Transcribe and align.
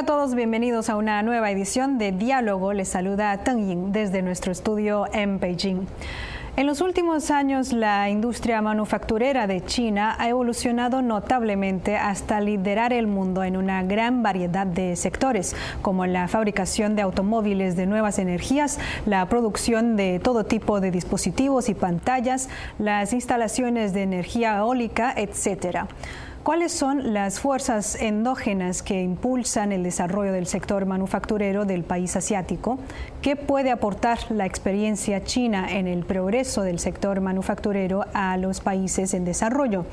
Hola 0.00 0.14
a 0.14 0.16
todos, 0.16 0.34
bienvenidos 0.34 0.88
a 0.88 0.96
una 0.96 1.22
nueva 1.22 1.50
edición 1.50 1.98
de 1.98 2.10
Diálogo. 2.10 2.72
Les 2.72 2.88
saluda 2.88 3.36
Teng 3.44 3.66
Ying 3.66 3.92
desde 3.92 4.22
nuestro 4.22 4.50
estudio 4.50 5.04
en 5.12 5.38
Beijing. 5.38 5.86
En 6.56 6.66
los 6.66 6.80
últimos 6.80 7.30
años, 7.30 7.74
la 7.74 8.08
industria 8.08 8.62
manufacturera 8.62 9.46
de 9.46 9.62
China 9.62 10.16
ha 10.18 10.30
evolucionado 10.30 11.02
notablemente 11.02 11.98
hasta 11.98 12.40
liderar 12.40 12.94
el 12.94 13.08
mundo 13.08 13.44
en 13.44 13.58
una 13.58 13.82
gran 13.82 14.22
variedad 14.22 14.66
de 14.66 14.96
sectores, 14.96 15.54
como 15.82 16.06
la 16.06 16.28
fabricación 16.28 16.96
de 16.96 17.02
automóviles 17.02 17.76
de 17.76 17.84
nuevas 17.84 18.18
energías, 18.18 18.78
la 19.04 19.28
producción 19.28 19.96
de 19.96 20.18
todo 20.18 20.44
tipo 20.44 20.80
de 20.80 20.90
dispositivos 20.90 21.68
y 21.68 21.74
pantallas, 21.74 22.48
las 22.78 23.12
instalaciones 23.12 23.92
de 23.92 24.04
energía 24.04 24.56
eólica, 24.56 25.12
etc. 25.14 25.86
¿Cuáles 26.42 26.72
son 26.72 27.12
las 27.12 27.38
fuerzas 27.38 27.96
endógenas 28.00 28.82
que 28.82 29.02
impulsan 29.02 29.72
el 29.72 29.82
desarrollo 29.82 30.32
del 30.32 30.46
sector 30.46 30.86
manufacturero 30.86 31.66
del 31.66 31.84
país 31.84 32.16
asiático? 32.16 32.78
¿Qué 33.20 33.36
puede 33.36 33.70
aportar 33.70 34.18
la 34.30 34.46
experiencia 34.46 35.22
china 35.22 35.70
en 35.70 35.86
el 35.86 36.02
progreso 36.02 36.62
del 36.62 36.78
sector 36.78 37.20
manufacturero 37.20 38.06
a 38.14 38.38
los 38.38 38.60
países 38.60 39.12
en 39.12 39.26
desarrollo? 39.26 39.84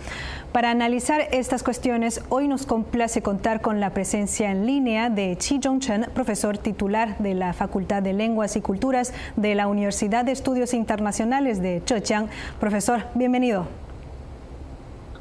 Para 0.53 0.71
analizar 0.71 1.27
estas 1.31 1.63
cuestiones, 1.63 2.21
hoy 2.29 2.47
nos 2.47 2.65
complace 2.65 3.21
contar 3.21 3.59
con 3.59 3.81
la 3.81 3.89
presencia 3.89 4.49
en 4.49 4.65
línea 4.65 5.09
de 5.09 5.35
Chi 5.37 5.59
Zhongchen, 5.61 6.05
profesor 6.13 6.57
titular 6.57 7.17
de 7.17 7.33
la 7.33 7.51
Facultad 7.51 8.01
de 8.01 8.13
Lenguas 8.13 8.55
y 8.55 8.61
Culturas 8.61 9.13
de 9.35 9.53
la 9.53 9.67
Universidad 9.67 10.23
de 10.23 10.31
Estudios 10.31 10.73
Internacionales 10.73 11.61
de 11.61 11.83
Zhejiang. 11.85 12.29
Profesor, 12.61 13.03
bienvenido. 13.15 13.86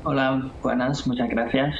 Hola, 0.08 0.40
buenas, 0.62 1.04
muchas 1.08 1.28
gracias. 1.28 1.74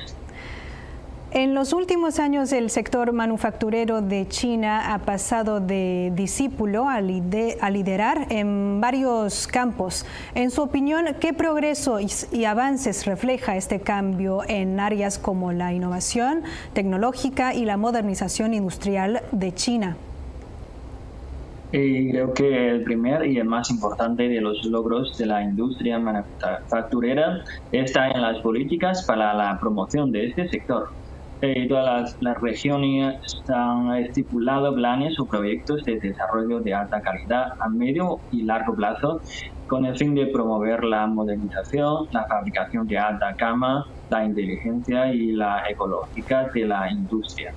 En 1.31 1.55
los 1.55 1.73
últimos 1.73 2.19
años 2.19 2.51
el 2.51 2.71
sector 2.71 3.13
manufacturero 3.13 4.03
de 4.03 4.27
China 4.27 4.93
ha 4.95 4.99
pasado 4.99 5.61
de 5.61 6.11
discípulo 6.13 6.89
a, 6.89 7.01
liderar 7.01 8.27
en 8.31 8.81
varios 8.81 9.47
campos. 9.47 10.07
En 10.35 10.51
su 10.51 10.63
opinión, 10.63 11.07
¿qué 11.21 11.35
progreso 11.35 12.01
y 12.01 12.45
avances 12.47 13.07
refleja 13.07 13.57
este 13.57 13.79
cambio 13.79 14.43
en 14.49 14.81
áreas 14.81 15.21
como 15.21 15.53
la 15.53 15.73
innovación 15.73 16.43
tecnológica 16.73 17.55
y 17.55 17.65
la 17.65 17.77
modernización 17.77 18.55
industrial 18.55 19.23
de 19.31 19.55
China? 19.55 19.97
Y 21.72 22.11
creo 22.11 22.33
que 22.33 22.69
el 22.69 22.84
primer 22.84 23.27
y 23.27 23.39
el 23.39 23.45
más 23.45 23.70
importante 23.70 24.28
de 24.28 24.41
los 24.41 24.64
logros 24.64 25.19
de 25.19 25.27
la 25.27 25.42
industria 25.42 25.98
manufacturera 25.98 27.42
está 27.72 28.09
en 28.11 28.22
las 28.22 28.39
políticas 28.41 29.05
para 29.05 29.34
la 29.34 29.59
promoción 29.59 30.12
de 30.12 30.27
este 30.27 30.48
sector. 30.48 30.89
Eh, 31.42 31.67
todas 31.69 32.17
las, 32.20 32.41
regiones 32.41 33.19
han 33.48 33.94
estipulado 33.97 34.75
planes 34.75 35.19
o 35.20 35.27
proyectos 35.27 35.84
de 35.84 35.98
desarrollo 36.00 36.61
de 36.61 36.72
alta 36.72 37.03
calidad 37.03 37.53
a 37.61 37.69
medio 37.69 38.20
y 38.33 38.42
largo 38.42 38.75
plazo 38.75 39.20
con 39.67 39.84
el 39.84 39.97
fin 39.98 40.14
de 40.14 40.27
promover 40.28 40.84
la 40.84 41.06
modernización, 41.06 42.06
la 42.12 42.25
fabricación 42.25 42.87
de 42.87 42.97
alta 42.97 43.34
gama, 43.37 43.84
la 44.09 44.25
inteligencia 44.25 45.12
y 45.12 45.33
la 45.33 45.64
ecológica 45.69 46.48
de 46.55 46.64
la 46.64 46.91
industria. 46.91 47.53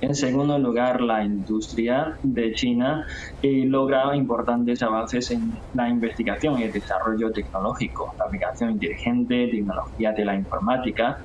En 0.00 0.14
segundo 0.14 0.58
lugar, 0.58 1.00
la 1.00 1.24
industria 1.24 2.18
de 2.22 2.52
China 2.52 3.02
eh, 3.40 3.64
logra 3.66 4.14
importantes 4.14 4.82
avances 4.82 5.30
en 5.30 5.50
la 5.72 5.88
investigación 5.88 6.58
y 6.58 6.64
el 6.64 6.72
desarrollo 6.72 7.30
tecnológico, 7.32 8.14
la 8.18 8.26
aplicación 8.26 8.72
inteligente, 8.72 9.48
tecnología 9.50 10.12
de 10.12 10.24
la 10.26 10.34
informática, 10.34 11.16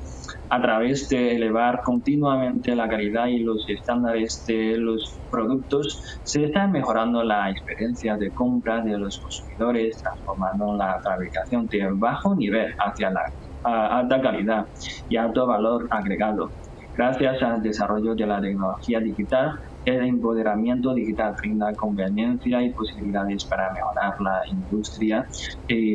a 0.50 0.62
través 0.62 1.10
de 1.10 1.36
elevar 1.36 1.82
continuamente 1.84 2.74
la 2.76 2.88
calidad 2.88 3.28
y 3.28 3.40
los 3.40 3.66
estándares 3.68 4.44
de 4.48 4.78
los 4.78 5.22
productos, 5.30 6.02
se 6.24 6.46
está 6.46 6.68
mejorando 6.68 7.24
la 7.24 7.50
experiencia 7.50 8.16
de 8.18 8.32
compra 8.32 8.82
de 8.82 8.98
los 8.98 9.20
consumidores, 9.20 10.02
transformando 10.02 10.78
la 10.78 10.98
fabricación 11.04 11.68
de 11.68 11.90
bajo 11.98 12.36
nivel 12.36 12.68
hacia 12.80 13.12
la 13.12 13.22
alta 13.64 14.22
calidad 14.22 14.64
y 15.10 15.18
alto 15.18 15.46
valor 15.46 15.88
agregado. 15.90 16.54
Gracias 16.94 17.42
al 17.42 17.62
desarrollo 17.62 18.16
de 18.16 18.28
la 18.28 18.42
tecnología 18.42 19.00
digital, 19.00 19.52
el 19.86 20.06
empoderamiento 20.06 20.94
digital 20.94 21.34
brinda 21.42 21.74
conveniencia 21.76 22.62
y 22.62 22.74
posibilidades 22.74 23.48
para 23.50 23.70
mejorar 23.72 24.14
la 24.20 24.42
industria 24.52 25.26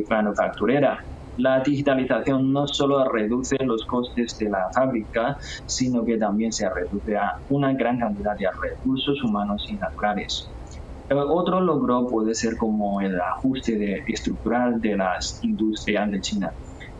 manufacturera. 0.09 0.97
La 1.37 1.61
digitalización 1.61 2.51
no 2.51 2.65
solo 2.67 3.07
reduce 3.11 3.57
los 3.63 3.85
costes 3.85 4.35
de 4.39 4.49
la 4.49 4.65
fábrica, 4.73 5.35
sino 5.67 6.03
que 6.03 6.17
también 6.17 6.51
se 6.51 6.67
reduce 6.67 7.15
a 7.15 7.29
una 7.49 7.73
gran 7.73 7.99
cantidad 7.99 8.35
de 8.37 8.47
recursos 8.59 9.23
humanos 9.23 9.63
y 9.69 9.77
naturales. 9.77 10.51
Otro 11.09 11.61
logro 11.61 12.07
puede 12.07 12.33
ser 12.33 12.57
como 12.57 12.99
el 13.01 13.15
ajuste 13.21 14.01
estructural 14.07 14.79
de 14.81 14.97
las 14.97 15.39
industrias 15.43 16.09
de 16.09 16.19
China. 16.21 16.49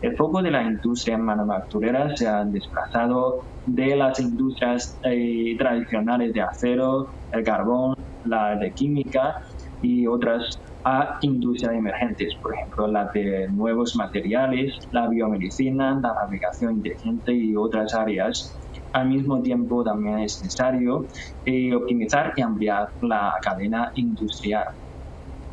El 0.00 0.16
foco 0.16 0.42
de 0.42 0.52
la 0.52 0.62
industria 0.62 1.18
manufacturera 1.18 2.16
se 2.16 2.28
ha 2.28 2.44
desplazado 2.44 3.44
de 3.66 3.96
las 3.96 4.20
industrias 4.20 4.96
eh, 5.02 5.56
tradicionales 5.58 6.32
de 6.32 6.40
acero, 6.40 7.08
el 7.32 7.42
carbón, 7.42 7.94
la 8.24 8.56
de 8.56 8.72
química 8.72 9.36
y 9.82 10.06
otras 10.06 10.60
a 10.84 11.18
industrias 11.22 11.72
emergentes, 11.72 12.34
por 12.36 12.54
ejemplo, 12.54 12.86
la 12.86 13.10
de 13.12 13.48
nuevos 13.48 13.96
materiales, 13.96 14.78
la 14.92 15.08
biomedicina, 15.08 15.98
la 16.00 16.14
fabricación 16.14 16.74
inteligente 16.74 17.32
y 17.34 17.56
otras 17.56 17.92
áreas. 17.94 18.56
Al 18.92 19.08
mismo 19.08 19.42
tiempo, 19.42 19.84
también 19.84 20.20
es 20.20 20.42
necesario 20.42 21.06
eh, 21.44 21.74
optimizar 21.74 22.32
y 22.36 22.42
ampliar 22.42 22.88
la 23.02 23.34
cadena 23.42 23.92
industrial. 23.96 24.68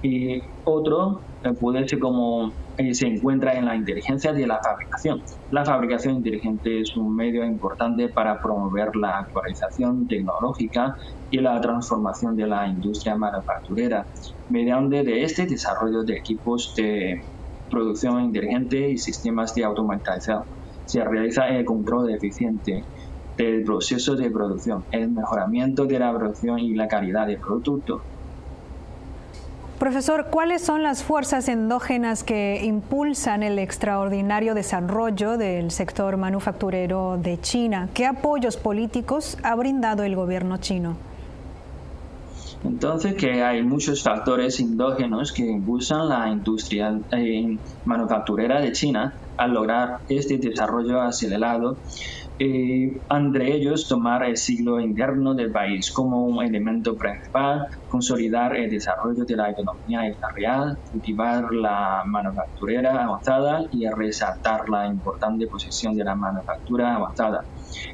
Y 0.02 0.42
otro 0.64 1.22
eh, 1.44 1.52
puede 1.60 1.88
ser 1.88 2.00
como 2.00 2.54
eh, 2.78 2.94
se 2.94 3.08
encuentra 3.08 3.54
en 3.54 3.66
la 3.66 3.76
inteligencia 3.76 4.34
de 4.34 4.46
la 4.46 4.60
fabricación. 4.62 5.22
La 5.52 5.64
fabricación 5.64 6.16
inteligente 6.16 6.82
es 6.82 6.96
un 6.98 7.16
medio 7.16 7.46
importante 7.46 8.10
para 8.10 8.42
promover 8.42 8.96
la 8.96 9.20
actualización 9.20 10.08
tecnológica 10.08 10.96
y 11.32 11.38
la 11.38 11.60
transformación 11.62 12.36
de 12.36 12.48
la 12.48 12.68
industria 12.68 13.16
manufacturera 13.16 14.06
mediante 14.50 15.04
de 15.04 15.24
este 15.24 15.46
desarrollo 15.46 16.04
de 16.04 16.18
equipos 16.18 16.74
de 16.76 17.24
producción 17.70 18.22
inteligente 18.22 18.90
y 18.90 18.98
sistemas 18.98 19.56
de 19.56 19.64
automatización. 19.64 20.44
Se 20.86 21.04
realiza 21.04 21.48
el 21.48 21.66
control 21.66 22.14
eficiente 22.14 22.84
del 23.38 23.64
proceso 23.64 24.16
de 24.16 24.30
producción, 24.30 24.84
el 24.92 25.10
mejoramiento 25.10 25.86
de 25.86 26.00
la 26.00 26.14
producción 26.14 26.60
y 26.60 26.74
la 26.74 26.88
calidad 26.88 27.28
del 27.28 27.40
producto 27.40 28.02
Profesor, 29.80 30.28
¿cuáles 30.32 30.62
son 30.62 30.84
las 30.84 31.04
fuerzas 31.04 31.50
endógenas 31.50 32.24
que 32.24 32.64
impulsan 32.64 33.44
el 33.44 33.60
extraordinario 33.60 34.56
desarrollo 34.56 35.38
del 35.38 35.70
sector 35.70 36.16
manufacturero 36.16 37.18
de 37.18 37.42
China? 37.42 37.90
¿Qué 37.94 38.06
apoyos 38.06 38.56
políticos 38.56 39.38
ha 39.44 39.54
brindado 39.56 40.04
el 40.04 40.16
gobierno 40.16 40.58
chino? 40.58 40.96
Entonces 42.64 43.16
que 43.16 43.44
hay 43.44 43.64
muchos 43.64 44.02
factores 44.02 44.62
endógenos 44.62 45.34
que 45.34 45.46
impulsan 45.46 46.08
la 46.08 46.30
industria 46.30 46.98
eh, 47.12 47.58
manufacturera 47.84 48.62
de 48.62 48.72
China 48.72 49.14
al 49.36 49.54
lograr 49.54 50.00
este 50.08 50.38
desarrollo 50.38 51.02
acelerado 51.02 51.76
eh, 52.38 53.02
entre 53.10 53.56
ellos 53.56 53.88
tomar 53.88 54.24
el 54.24 54.36
siglo 54.36 54.80
interno 54.80 55.34
del 55.34 55.52
país 55.52 55.92
como 55.92 56.26
un 56.26 56.44
elemento 56.44 56.96
principal, 56.98 57.68
consolidar 57.90 58.56
el 58.58 58.70
desarrollo 58.70 59.24
de 59.24 59.36
la 59.38 59.52
economía 59.52 60.02
real, 60.36 60.78
cultivar 60.92 61.54
la 61.54 62.04
manufacturera 62.06 63.06
avanzada 63.06 63.62
y 63.72 63.88
resaltar 63.88 64.68
la 64.70 64.86
importante 64.88 65.48
posición 65.48 65.96
de 65.96 66.04
la 66.04 66.16
manufactura 66.16 66.96
avanzada. 66.96 67.46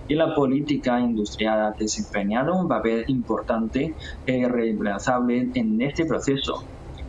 Y 0.08 0.16
la 0.16 0.34
política 0.34 1.00
industrial 1.00 1.60
ha 1.62 1.72
desempeñado 1.78 2.56
un 2.56 2.68
papel 2.68 3.04
importante 3.08 3.94
e 4.26 4.38
irreemplazable 4.38 5.50
en 5.54 5.82
este 5.82 6.06
proceso. 6.06 6.64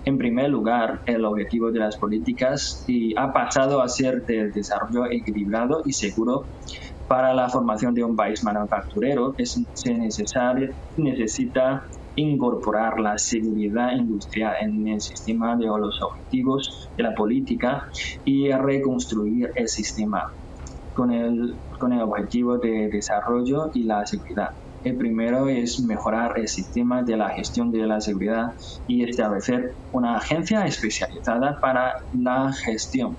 En 0.05 0.19
primer 0.19 0.51
lugar, 0.51 1.01
el 1.07 1.25
objetivo 1.25 1.71
de 1.71 1.79
las 1.79 1.97
políticas 1.97 2.85
ha 3.17 3.33
pasado 3.33 3.81
a 3.81 3.89
ser 3.89 4.27
del 4.27 4.51
desarrollo 4.53 5.07
equilibrado 5.09 5.83
y 5.85 5.93
seguro 5.93 6.45
para 7.13 7.35
la 7.35 7.47
formación 7.47 7.93
de 7.93 8.03
un 8.03 8.17
país 8.17 8.43
manufacturero 8.43 9.35
es, 9.37 9.63
se 9.75 9.93
necesita 10.97 11.83
incorporar 12.17 12.99
la 13.01 13.19
seguridad 13.19 13.93
industrial 13.93 14.55
en 14.63 14.89
el 14.89 14.99
sistema 14.99 15.55
de 15.59 15.67
los 15.67 16.01
objetivos 16.01 16.89
de 16.97 17.03
la 17.03 17.15
política 17.15 17.83
y 18.25 18.51
reconstruir 18.51 19.51
el 19.57 19.69
sistema 19.69 20.23
con 20.95 21.13
el, 21.13 21.59
con 21.79 21.93
el 21.93 22.01
objetivo 22.01 22.57
de 22.57 22.89
desarrollo 22.91 23.71
y 23.75 23.85
la 23.85 24.07
seguridad. 24.07 24.49
El 24.83 24.97
primero 24.97 25.51
es 25.51 25.85
mejorar 25.87 26.33
el 26.37 26.49
sistema 26.49 27.03
de 27.03 27.19
la 27.19 27.29
gestión 27.29 27.71
de 27.71 27.87
la 27.87 28.01
seguridad 28.01 28.47
y 28.87 29.05
establecer 29.05 29.75
una 29.91 30.17
agencia 30.17 30.65
especializada 30.65 31.59
para 31.61 31.93
la 32.15 32.51
gestión 32.65 33.19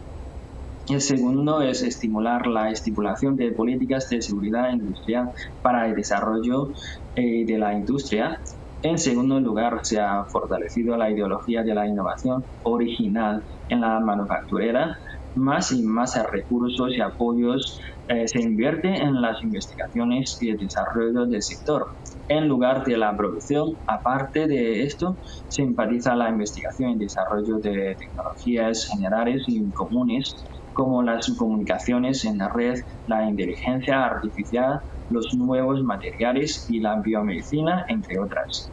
El 0.90 1.00
segundo 1.00 1.62
es 1.62 1.82
estimular 1.82 2.46
la 2.46 2.70
estipulación 2.70 3.38
de 3.38 3.54
políticas 3.54 4.10
de 4.10 4.22
seguridad 4.22 4.70
industrial 4.70 5.32
para 5.62 5.88
el 5.88 5.96
desarrollo 5.96 6.74
eh, 7.16 7.46
de 7.46 7.58
la 7.58 7.74
industria. 7.74 8.42
En 8.82 8.98
segundo 8.98 9.40
lugar, 9.40 9.80
se 9.84 10.02
ha 10.02 10.26
fortalecido 10.26 10.98
la 10.98 11.10
ideología 11.10 11.64
de 11.64 11.74
la 11.74 11.88
innovación 11.88 12.44
original 12.64 13.42
en 13.70 13.80
la 13.80 14.02
manufacturera. 14.02 14.98
Más 15.36 15.72
y 15.72 15.84
más 15.84 16.22
recursos 16.30 16.92
y 16.92 17.00
apoyos 17.00 17.80
eh, 18.10 18.28
se 18.28 18.42
invierte 18.42 18.90
en 18.90 19.22
las 19.22 19.42
investigaciones 19.42 20.38
y 20.42 20.50
el 20.50 20.58
desarrollo 20.58 21.26
del 21.26 21.42
sector. 21.42 21.88
En 22.28 22.50
lugar 22.50 22.84
de 22.84 22.98
la 22.98 23.16
producción, 23.16 23.78
aparte 23.88 24.48
de 24.48 24.84
esto, 24.84 25.16
se 25.48 25.62
enfatiza 25.62 26.14
la 26.16 26.30
investigación 26.30 26.92
y 26.92 26.98
desarrollo 26.98 27.60
de 27.60 27.96
tecnologías 27.96 28.86
generales 28.92 29.44
y 29.48 29.72
comunes 29.72 30.46
como 30.74 31.04
las 31.04 31.30
comunicaciones 31.38 32.26
en 32.26 32.40
la 32.40 32.50
red, 32.50 32.80
la 33.08 33.30
inteligencia 33.30 34.04
artificial, 34.06 34.82
los 35.10 35.34
nuevos 35.34 35.84
materiales 35.84 36.70
y 36.70 36.80
la 36.80 37.00
biomedicina, 37.00 37.86
entre 37.88 38.20
otras. 38.20 38.70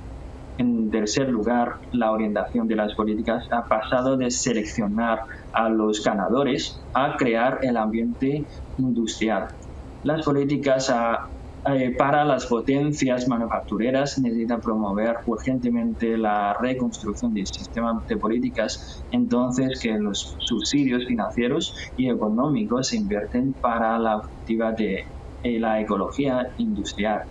En 0.58 0.90
tercer 0.90 1.28
lugar, 1.28 1.76
la 1.92 2.12
orientación 2.12 2.68
de 2.68 2.76
las 2.76 2.94
políticas 2.94 3.46
ha 3.50 3.62
pasado 3.62 4.16
de 4.16 4.30
seleccionar 4.30 5.20
a 5.52 5.68
los 5.68 6.02
ganadores 6.04 6.78
a 6.92 7.16
crear 7.16 7.60
el 7.62 7.76
ambiente 7.76 8.44
industrial. 8.76 9.48
Las 10.04 10.24
políticas 10.24 10.92
eh, 11.66 11.94
para 11.96 12.24
las 12.24 12.46
potencias 12.46 13.28
manufactureras 13.28 14.18
necesitan 14.18 14.62
promover 14.62 15.16
urgentemente 15.26 16.16
la 16.16 16.54
reconstrucción 16.54 17.34
del 17.34 17.46
sistema 17.46 18.02
de 18.08 18.16
políticas, 18.16 19.04
entonces 19.10 19.78
que 19.78 19.92
los 19.98 20.36
subsidios 20.38 21.04
financieros 21.06 21.74
y 21.98 22.08
económicos 22.08 22.88
se 22.88 22.96
invierten 22.96 23.52
para 23.52 23.98
la 23.98 24.14
actividad 24.14 24.74
de 24.74 25.04
eh, 25.42 25.60
la 25.60 25.80
ecología 25.80 26.48
industrial. 26.56 27.24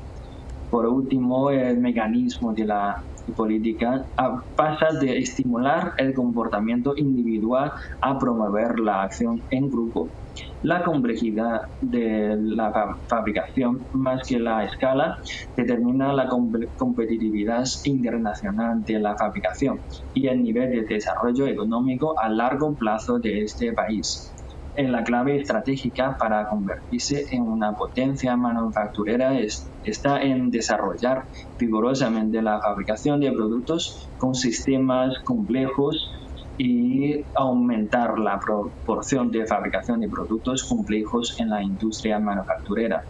Por 0.70 0.86
último, 0.86 1.50
el 1.50 1.80
mecanismo 1.80 2.54
de 2.54 2.66
la 2.66 3.04
política 3.36 4.06
pasa 4.56 4.88
de 5.00 5.18
estimular 5.18 5.94
el 5.98 6.14
comportamiento 6.14 6.94
individual 6.96 7.72
a 8.02 8.18
promover 8.18 8.80
la 8.80 9.04
acción 9.04 9.42
en 9.52 9.70
grupo. 9.70 10.10
La 10.64 10.84
complejidad 10.84 11.62
de 11.82 12.36
la 12.38 12.98
fabricación 13.08 13.80
más 13.94 14.28
que 14.28 14.40
la 14.40 14.64
escala 14.66 15.18
determina 15.56 16.14
la 16.14 16.28
competitividad 16.78 17.66
internacional 17.86 18.84
de 18.84 19.00
la 19.00 19.16
fabricación 19.16 19.80
y 20.14 20.28
el 20.28 20.44
nivel 20.44 20.72
de 20.72 20.82
desarrollo 20.84 21.48
económico 21.48 22.18
a 22.20 22.30
largo 22.30 22.74
plazo 22.74 23.20
de 23.20 23.44
este 23.44 23.74
país 23.74 24.34
en 24.80 24.94
la 24.94 25.04
clave 25.04 25.36
estratégica 25.36 26.16
para 26.18 26.48
convertirse 26.48 27.36
en 27.36 27.42
una 27.42 27.74
potencia 27.74 28.38
manufacturera 28.38 29.38
está 29.84 30.22
en 30.22 30.52
desarrollar 30.52 31.26
vigorosamente 31.58 32.42
la 32.42 32.62
fabricación 32.62 33.20
de 33.20 33.34
productos 33.34 34.08
con 34.18 34.36
sistemas 34.36 35.20
complejos 35.26 36.10
y 36.58 37.26
aumentar 37.36 38.20
la 38.20 38.40
proporción 38.40 39.32
de 39.32 39.46
fabricación 39.46 40.00
de 40.00 40.08
productos 40.08 40.64
complejos 40.64 41.38
en 41.42 41.50
la 41.50 41.62
industria 41.62 42.18
manufacturera. 42.20 43.04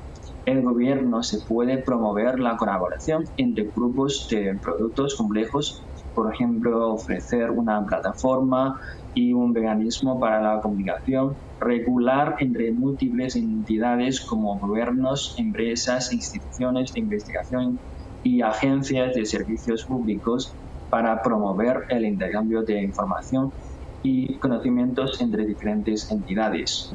El 0.47 0.63
gobierno 0.63 1.21
se 1.21 1.37
puede 1.39 1.77
promover 1.77 2.39
la 2.39 2.57
colaboración 2.57 3.25
entre 3.37 3.65
grupos 3.65 4.27
de 4.31 4.57
productos 4.59 5.13
complejos, 5.13 5.83
por 6.15 6.33
ejemplo, 6.33 6.93
ofrecer 6.93 7.51
una 7.51 7.85
plataforma 7.85 8.79
y 9.13 9.33
un 9.33 9.51
mecanismo 9.51 10.19
para 10.19 10.41
la 10.41 10.61
comunicación 10.61 11.35
regular 11.59 12.35
entre 12.39 12.71
múltiples 12.71 13.35
entidades 13.35 14.21
como 14.21 14.57
gobiernos, 14.59 15.35
empresas, 15.37 16.13
instituciones 16.13 16.93
de 16.93 17.01
investigación 17.01 17.79
y 18.23 18.41
agencias 18.41 19.13
de 19.15 19.25
servicios 19.25 19.83
públicos 19.85 20.53
para 20.89 21.21
promover 21.21 21.85
el 21.89 22.05
intercambio 22.05 22.63
de 22.63 22.81
información 22.81 23.51
y 24.03 24.37
conocimientos 24.39 25.19
entre 25.21 25.45
diferentes 25.45 26.09
entidades. 26.11 26.93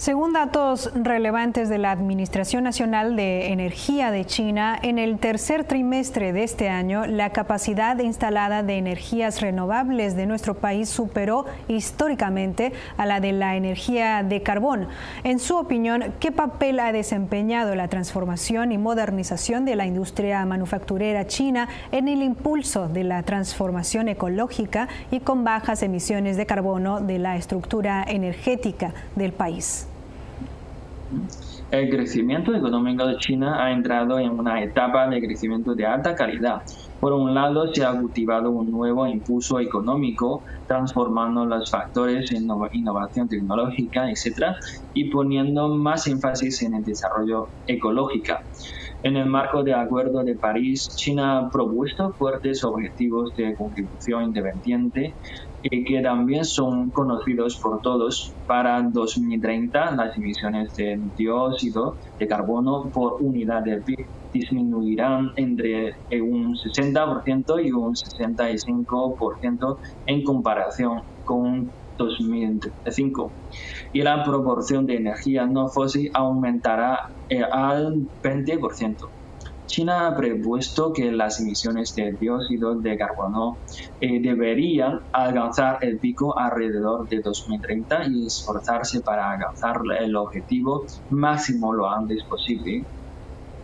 Según 0.00 0.32
datos 0.32 0.90
relevantes 0.94 1.68
de 1.68 1.76
la 1.76 1.90
Administración 1.90 2.64
Nacional 2.64 3.16
de 3.16 3.52
Energía 3.52 4.10
de 4.10 4.24
China, 4.24 4.78
en 4.82 4.98
el 4.98 5.18
tercer 5.18 5.64
trimestre 5.64 6.32
de 6.32 6.42
este 6.42 6.70
año, 6.70 7.04
la 7.04 7.32
capacidad 7.32 7.98
instalada 7.98 8.62
de 8.62 8.78
energías 8.78 9.42
renovables 9.42 10.16
de 10.16 10.24
nuestro 10.24 10.54
país 10.54 10.88
superó 10.88 11.44
históricamente 11.68 12.72
a 12.96 13.04
la 13.04 13.20
de 13.20 13.32
la 13.32 13.56
energía 13.56 14.22
de 14.22 14.42
carbón. 14.42 14.88
En 15.22 15.38
su 15.38 15.58
opinión, 15.58 16.14
¿qué 16.18 16.32
papel 16.32 16.80
ha 16.80 16.92
desempeñado 16.92 17.74
la 17.74 17.88
transformación 17.88 18.72
y 18.72 18.78
modernización 18.78 19.66
de 19.66 19.76
la 19.76 19.84
industria 19.84 20.46
manufacturera 20.46 21.26
china 21.26 21.68
en 21.92 22.08
el 22.08 22.22
impulso 22.22 22.88
de 22.88 23.04
la 23.04 23.22
transformación 23.24 24.08
ecológica 24.08 24.88
y 25.10 25.20
con 25.20 25.44
bajas 25.44 25.82
emisiones 25.82 26.38
de 26.38 26.46
carbono 26.46 27.02
de 27.02 27.18
la 27.18 27.36
estructura 27.36 28.02
energética 28.08 28.94
del 29.14 29.34
país? 29.34 29.89
El 31.70 31.88
crecimiento 31.88 32.54
económico 32.54 33.06
de 33.06 33.16
China 33.16 33.64
ha 33.64 33.72
entrado 33.72 34.18
en 34.18 34.30
una 34.30 34.62
etapa 34.62 35.08
de 35.08 35.20
crecimiento 35.20 35.74
de 35.74 35.86
alta 35.86 36.14
calidad. 36.14 36.62
Por 37.00 37.12
un 37.12 37.34
lado, 37.34 37.72
se 37.72 37.84
ha 37.84 37.92
cultivado 37.98 38.50
un 38.50 38.70
nuevo 38.70 39.06
impulso 39.06 39.60
económico, 39.60 40.44
transformando 40.66 41.46
los 41.46 41.70
factores 41.70 42.30
en 42.32 42.46
innovación 42.72 43.28
tecnológica, 43.28 44.10
etc., 44.10 44.54
y 44.94 45.10
poniendo 45.10 45.68
más 45.68 46.06
énfasis 46.06 46.62
en 46.62 46.74
el 46.74 46.82
desarrollo 46.82 47.48
ecológico. 47.66 48.34
En 49.02 49.16
el 49.16 49.26
marco 49.26 49.62
del 49.62 49.74
Acuerdo 49.74 50.22
de 50.22 50.36
París, 50.36 50.94
China 50.94 51.38
ha 51.38 51.50
propuesto 51.50 52.12
fuertes 52.18 52.62
objetivos 52.64 53.32
de 53.34 53.54
contribución 53.56 54.24
independiente 54.24 55.16
y 55.62 55.84
que 55.84 56.00
también 56.00 56.44
son 56.44 56.90
conocidos 56.90 57.58
por 57.60 57.80
todos. 57.80 58.32
Para 58.46 58.82
2030, 58.82 59.92
las 59.92 60.16
emisiones 60.16 60.74
de 60.76 61.00
dióxido 61.16 61.96
de 62.18 62.26
carbono 62.26 62.90
por 62.92 63.16
unidad 63.20 63.62
de 63.62 63.80
PIB 63.80 64.06
disminuirán 64.32 65.30
entre 65.36 65.94
un 66.22 66.54
60% 66.54 67.64
y 67.64 67.72
un 67.72 67.94
65% 67.94 69.76
en 70.06 70.22
comparación 70.22 71.02
con 71.24 71.70
2005 71.98 73.30
y 73.92 74.02
la 74.02 74.22
proporción 74.24 74.86
de 74.86 74.96
energía 74.96 75.46
no 75.46 75.68
fósil 75.68 76.10
aumentará 76.14 77.10
eh, 77.28 77.42
al 77.42 77.94
20%. 78.22 79.19
China 79.70 80.08
ha 80.08 80.16
propuesto 80.16 80.92
que 80.92 81.12
las 81.12 81.40
emisiones 81.40 81.92
de 81.94 82.12
dióxido 82.18 82.80
de 82.80 82.96
carbono 82.96 83.60
eh, 84.00 84.20
deberían 84.20 84.98
alcanzar 85.12 85.78
el 85.82 85.98
pico 86.00 86.36
alrededor 86.36 87.06
de 87.08 87.20
2030 87.22 88.02
y 88.10 88.26
esforzarse 88.26 89.00
para 89.04 89.30
alcanzar 89.30 89.76
el 90.00 90.16
objetivo 90.16 90.86
máximo 91.08 91.72
lo 91.72 91.88
antes 91.88 92.24
posible. 92.28 92.82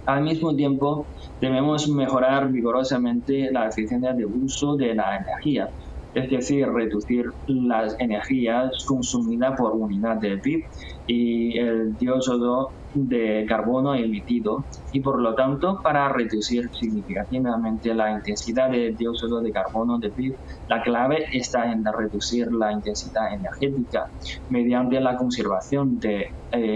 Al 0.06 0.22
mismo 0.22 0.54
tiempo, 0.54 1.08
debemos 1.40 1.88
mejorar 1.88 2.52
vigorosamente 2.52 3.50
la 3.50 3.66
eficiencia 3.66 4.12
de 4.14 4.26
uso 4.26 4.76
de 4.76 4.94
la 4.94 5.16
energía, 5.16 5.68
es 6.14 6.30
decir, 6.30 6.68
reducir 6.68 7.24
las 7.46 7.96
energías 7.98 8.70
consumidas 8.86 9.54
por 9.58 9.72
unidad 9.74 10.18
de 10.20 10.38
PIB 10.38 10.60
y 11.06 11.58
el 11.58 11.96
dióxido 11.96 12.68
de 12.96 13.44
carbono 13.48 13.94
emitido 13.94 14.66
y 14.92 15.00
por 15.00 15.20
lo 15.20 15.34
tanto 15.34 15.78
para 15.82 16.08
reducir 16.12 16.62
significativamente 16.72 17.94
la 17.94 18.12
intensidad 18.12 18.70
de 18.70 18.92
dióxido 18.96 19.40
de 19.42 19.52
carbono 19.52 19.98
de 19.98 20.10
PIB, 20.10 20.34
la 20.68 20.82
clave 20.82 21.24
está 21.32 21.70
en 21.70 21.82
reducir 21.84 22.46
la 22.52 22.72
intensidad 22.72 23.24
energética 23.34 24.04
mediante 24.48 25.00
la 25.00 25.16
conservación 25.16 25.98
de 25.98 26.20
eh, 26.20 26.24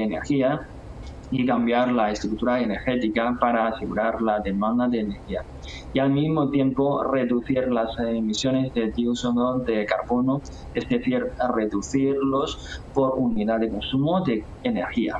energía 0.04 0.58
y 1.30 1.46
cambiar 1.46 1.92
la 1.92 2.10
estructura 2.10 2.60
energética 2.60 3.30
para 3.40 3.68
asegurar 3.68 4.20
la 4.20 4.40
demanda 4.44 4.88
de 4.88 5.00
energía 5.00 5.40
y 5.92 5.98
al 6.00 6.10
mismo 6.10 6.50
tiempo 6.50 7.02
reducir 7.04 7.68
las 7.70 7.88
emisiones 7.98 8.72
de 8.74 8.90
dióxido 8.94 9.60
de 9.66 9.86
carbono, 9.86 10.40
es 10.74 10.88
decir, 10.88 11.22
reducirlos 11.54 12.56
por 12.92 13.12
unidad 13.16 13.60
de 13.60 13.70
consumo 13.70 14.22
de 14.24 14.42
energía. 14.62 15.14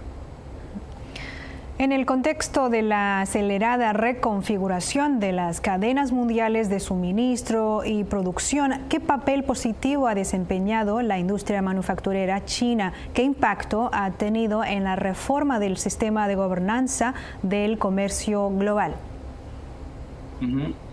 En 1.80 1.92
el 1.92 2.04
contexto 2.04 2.68
de 2.68 2.82
la 2.82 3.22
acelerada 3.22 3.94
reconfiguración 3.94 5.18
de 5.18 5.32
las 5.32 5.62
cadenas 5.62 6.12
mundiales 6.12 6.68
de 6.68 6.78
suministro 6.78 7.87
y 7.87 8.04
producción, 8.04 8.72
¿qué 8.90 9.00
papel 9.00 9.44
positivo 9.44 10.06
ha 10.06 10.14
desempeñado 10.14 11.00
la 11.00 11.18
industria 11.18 11.62
manufacturera 11.62 12.44
china? 12.44 12.92
¿Qué 13.14 13.22
impacto 13.22 13.88
ha 13.94 14.10
tenido 14.10 14.62
en 14.62 14.84
la 14.84 14.94
reforma 14.94 15.58
del 15.58 15.78
sistema 15.78 16.28
de 16.28 16.34
gobernanza 16.34 17.14
del 17.42 17.78
comercio 17.78 18.50
global? 18.50 18.96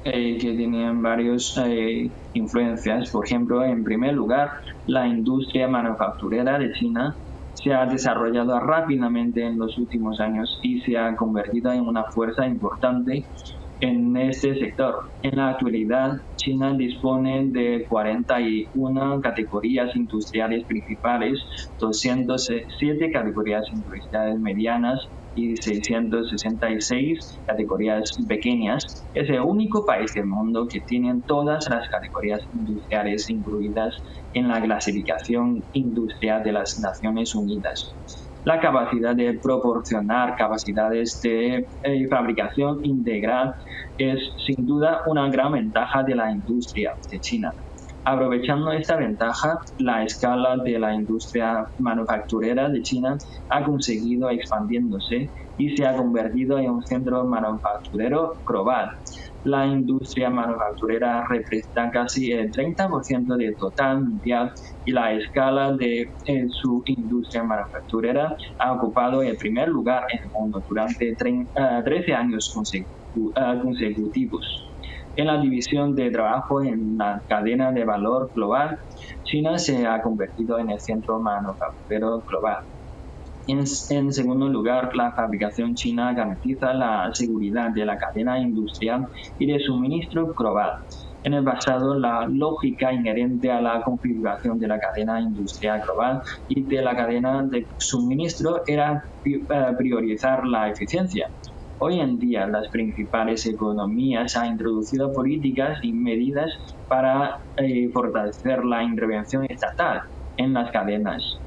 Eh, 0.05 0.37
que 0.39 0.53
tienen 0.53 1.01
varias 1.01 1.61
eh, 1.65 2.09
influencias. 2.33 3.09
Por 3.09 3.25
ejemplo, 3.25 3.61
en 3.65 3.83
primer 3.83 4.13
lugar, 4.13 4.61
la 4.85 5.05
industria 5.05 5.67
manufacturera 5.67 6.57
de 6.57 6.71
China 6.71 7.13
se 7.67 7.73
ha 7.73 7.85
desarrollado 7.85 8.57
rápidamente 8.61 9.43
en 9.43 9.57
los 9.57 9.77
últimos 9.77 10.21
años 10.21 10.57
y 10.61 10.79
se 10.81 10.97
ha 10.97 11.15
convertido 11.17 11.71
en 11.73 11.81
una 11.81 12.05
fuerza 12.13 12.47
importante 12.47 13.25
en 13.81 14.15
este 14.15 14.55
sector. 14.55 14.95
En 15.21 15.35
la 15.35 15.49
actualidad, 15.49 16.13
China 16.37 16.73
dispone 16.77 17.49
de 17.51 17.85
41 17.89 19.19
categorías 19.21 19.93
industriales 19.95 20.65
principales, 20.65 21.39
207 21.77 23.11
categorías 23.11 23.65
industriales 23.73 24.39
medianas 24.39 24.99
y 25.37 25.55
666 25.55 27.41
categorías 27.45 28.11
pequeñas. 28.27 29.07
Es 29.13 29.29
el 29.29 29.41
único 29.41 29.85
país 29.85 30.11
del 30.13 30.25
mundo 30.25 30.65
que 30.67 30.81
tiene 30.81 31.13
todas 31.25 31.69
las 31.69 31.87
categorías 31.89 32.41
industriales 32.51 33.29
incluidas 33.29 33.95
en 34.33 34.47
la 34.47 34.61
clasificación 34.61 35.63
industrial 35.73 36.43
de 36.43 36.51
las 36.51 36.79
Naciones 36.79 37.35
Unidas 37.35 37.95
la 38.47 38.61
capacidad 38.61 39.13
de 39.13 39.37
proporcionar 39.43 40.37
capacidades 40.37 41.19
de 41.21 41.67
eh, 41.83 42.07
fabricación 42.09 42.77
integral 42.85 43.53
es 43.97 44.19
sin 44.45 44.65
duda 44.65 45.01
una 45.07 45.29
gran 45.29 45.51
ventaja 45.51 46.01
de 46.03 46.15
la 46.15 46.31
industria 46.31 46.93
de 47.11 47.19
China. 47.19 47.51
Aprovechando 48.09 48.71
esta 48.71 48.95
ventaja, 48.95 49.57
la 49.79 50.05
escala 50.05 50.55
de 50.63 50.79
la 50.79 50.93
industria 50.93 51.65
manufacturera 51.79 52.69
de 52.69 52.81
China 52.81 53.17
ha 53.49 53.65
conseguido 53.65 54.29
expandiéndose 54.29 55.29
y 55.57 55.75
se 55.75 55.85
ha 55.85 55.93
convertido 55.93 56.57
en 56.57 56.69
un 56.69 56.81
centro 56.83 57.25
manufacturero 57.25 58.35
global 58.45 58.89
la 59.47 59.65
industria 59.65 60.29
manufacturera 60.29 61.25
representa 61.29 61.89
casi 61.91 62.31
el 62.31 62.51
30% 62.51 63.37
del 63.37 63.55
total 63.57 64.03
mundial 64.03 64.51
y 64.85 64.91
la 64.91 65.13
escala 65.13 65.73
de 65.73 66.05
su 66.49 66.83
industria 66.85 67.43
manufacturera 67.43 68.35
ha 68.59 68.73
ocupado 68.73 69.21
el 69.21 69.37
primer 69.37 69.69
lugar 69.69 70.03
en 70.11 70.19
el 70.23 70.31
mundo 70.37 70.61
durante 70.67 71.15
13 71.15 71.47
eh, 71.55 72.13
años 72.13 72.51
eh, 72.73 72.83
consecutivos. 73.63 74.63
En 75.17 75.25
la 75.25 75.41
división 75.41 75.95
de 75.95 76.11
trabajo 76.11 76.61
en 76.61 76.95
la 76.95 77.23
cadena 77.27 77.71
de 77.71 77.83
valor 77.83 78.29
global, 78.35 78.77
China 79.23 79.57
se 79.57 79.87
ha 79.87 79.99
convertido 80.03 80.59
en 80.59 80.69
el 80.69 80.79
centro 80.79 81.19
manufacturero 81.19 82.21
global. 82.21 82.57
En, 83.47 83.65
segundo 84.13 84.47
lugar, 84.47 84.95
la 84.95 85.11
fabricación 85.13 85.73
china 85.73 86.13
garantiza 86.13 86.71
la 86.73 87.09
seguridad 87.13 87.71
de 87.71 87.85
la 87.85 87.97
cadena 87.97 88.39
industrial 88.39 89.07
y 89.39 89.47
de 89.47 89.59
suministro 89.59 90.27
global. 90.35 90.73
En 91.23 91.33
el 91.33 91.43
pasado, 91.43 91.97
la 91.97 92.27
lógica 92.29 92.93
inherente 92.93 93.49
a 93.49 93.59
la 93.59 93.81
configuración 93.81 94.59
de 94.59 94.67
la 94.67 94.77
cadena 94.77 95.19
industrial 95.19 95.81
global 95.83 96.21
y 96.47 96.63
de 96.63 96.81
la 96.83 96.95
cadena 96.95 97.41
de 97.41 97.65
suministro 97.79 98.61
era 98.67 99.03
eh, 99.25 99.39
priorizar 99.77 100.45
la 100.45 100.69
eficiencia. 100.69 101.27
Hoy 101.79 101.99
en 101.99 102.17
día, 102.17 102.47
las 102.47 102.67
principales 102.69 103.45
economías 103.45 104.35
han 104.35 104.53
introducido 104.53 105.13
políticas 105.13 105.77
y 105.83 105.93
medidas 105.93 106.51
para 106.87 107.37
eh, 107.57 107.89
fortalecer 107.93 108.65
la 108.65 108.83
intervención 108.83 109.45
estatal 109.47 110.01
en 110.37 110.53
las 110.53 110.71
cadenas 110.71 111.39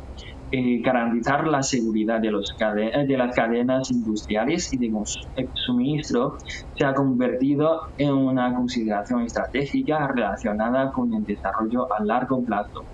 eh, 0.52 0.80
garantizar 0.82 1.46
la 1.46 1.62
seguridad 1.62 2.20
de, 2.20 2.28
eh, 2.28 3.06
de 3.06 3.16
las 3.16 3.36
cadenas 3.36 3.88
industriales 3.92 4.72
y 4.72 4.78
de 4.78 4.90
suministro 5.54 6.38
se 6.76 6.84
ha 6.84 6.92
convertido 6.92 7.82
en 7.96 8.12
una 8.12 8.52
consideración 8.52 9.22
estratégica 9.22 10.08
relacionada 10.08 10.90
con 10.90 11.14
el 11.14 11.22
desarrollo 11.24 11.86
a 11.92 12.02
largo 12.02 12.44
plazo. 12.44 12.84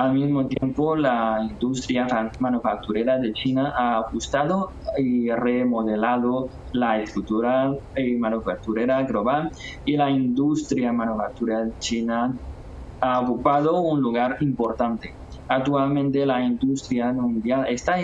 Al 0.00 0.14
mismo 0.14 0.46
tiempo, 0.48 0.96
la 0.96 1.36
industria 1.50 2.06
manufacturera 2.38 3.18
de 3.18 3.32
China 3.34 3.70
ha 3.76 3.98
ajustado 3.98 4.70
y 4.96 5.28
remodelado 5.30 6.48
la 6.72 7.02
estructura 7.02 7.70
manufacturera 8.18 9.02
global 9.02 9.50
y 9.84 9.98
la 9.98 10.10
industria 10.10 10.90
manufacturera 10.94 11.66
china 11.78 12.32
ha 13.02 13.20
ocupado 13.20 13.82
un 13.82 14.00
lugar 14.00 14.36
importante. 14.40 15.10
Actualmente 15.48 16.24
la 16.24 16.42
industria 16.46 17.12
mundial 17.12 17.66
está 17.68 18.00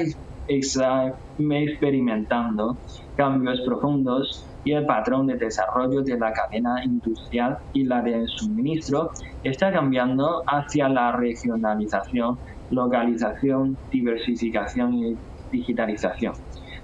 experimentando 1.38 2.78
cambios 3.14 3.58
profundos 3.64 4.55
y 4.66 4.72
el 4.72 4.84
patrón 4.84 5.28
de 5.28 5.36
desarrollo 5.36 6.02
de 6.02 6.18
la 6.18 6.32
cadena 6.32 6.84
industrial 6.84 7.56
y 7.72 7.84
la 7.84 8.02
de 8.02 8.26
suministro 8.26 9.10
está 9.44 9.72
cambiando 9.72 10.42
hacia 10.44 10.88
la 10.88 11.12
regionalización, 11.12 12.36
localización, 12.70 13.78
diversificación 13.92 14.94
y 14.94 15.16
digitalización. 15.52 16.34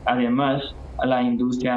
Además, 0.07 0.62
la 1.03 1.23
industria 1.23 1.77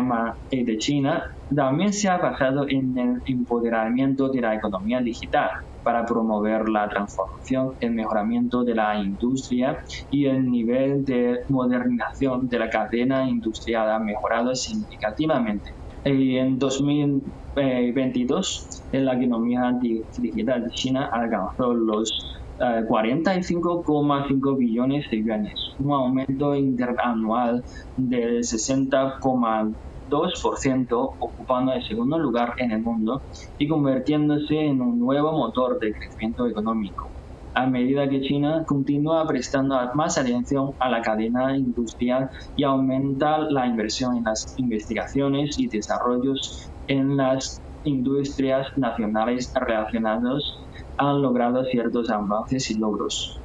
de 0.51 0.77
China 0.77 1.23
también 1.55 1.91
se 1.91 2.07
ha 2.07 2.17
basado 2.17 2.67
en 2.69 2.95
el 2.97 3.21
empoderamiento 3.25 4.29
de 4.29 4.41
la 4.41 4.53
economía 4.53 5.01
digital 5.01 5.49
para 5.81 6.05
promover 6.05 6.69
la 6.69 6.87
transformación, 6.87 7.77
el 7.79 7.91
mejoramiento 7.91 8.63
de 8.63 8.75
la 8.75 8.99
industria 8.99 9.77
y 10.11 10.25
el 10.25 10.45
nivel 10.51 11.03
de 11.03 11.39
modernización 11.49 12.47
de 12.47 12.59
la 12.59 12.69
cadena 12.69 13.27
industrial 13.27 13.89
ha 13.89 13.99
mejorado 13.99 14.53
significativamente. 14.53 15.71
Y 16.05 16.37
en 16.37 16.57
2022, 16.59 18.83
la 18.91 19.15
economía 19.15 19.73
digital 20.15 20.63
de 20.63 20.69
China 20.69 21.09
alcanzó 21.11 21.73
los 21.73 22.13
45,5 22.59 24.53
eh, 24.53 24.57
billones 24.57 25.09
de 25.09 25.23
yuanes, 25.23 25.73
un 25.79 25.91
aumento 25.91 26.55
interanual 26.55 27.63
del 27.97 28.43
60,2%. 28.43 29.75
2%, 30.07 31.15
ocupando 31.19 31.73
el 31.73 31.83
segundo 31.83 32.19
lugar 32.19 32.53
en 32.57 32.71
el 32.71 32.79
mundo 32.79 33.23
y 33.57 33.67
convirtiéndose 33.67 34.55
en 34.55 34.79
un 34.79 34.99
nuevo 34.99 35.31
motor 35.31 35.79
de 35.79 35.91
crecimiento 35.93 36.47
económico. 36.47 37.09
A 37.57 37.67
medida 37.67 38.09
que 38.09 38.19
China 38.19 38.65
continúa 38.67 39.25
prestando 39.25 39.79
más 39.93 40.17
atención 40.17 40.71
a 40.77 40.89
la 40.89 41.01
cadena 41.01 41.55
industrial 41.57 42.29
y 42.57 42.65
aumenta 42.65 43.39
la 43.49 43.65
inversión 43.65 44.17
en 44.17 44.25
las 44.25 44.53
investigaciones 44.57 45.57
y 45.57 45.69
desarrollos 45.69 46.69
en 46.87 47.15
las 47.15 47.61
industrias 47.85 48.67
nacionales 48.75 49.53
relacionados, 49.55 50.67
han 50.97 51.21
logrado 51.21 51.63
ciertos 51.63 52.09
avances 52.09 52.69
y 52.71 52.77
logros. 52.77 53.39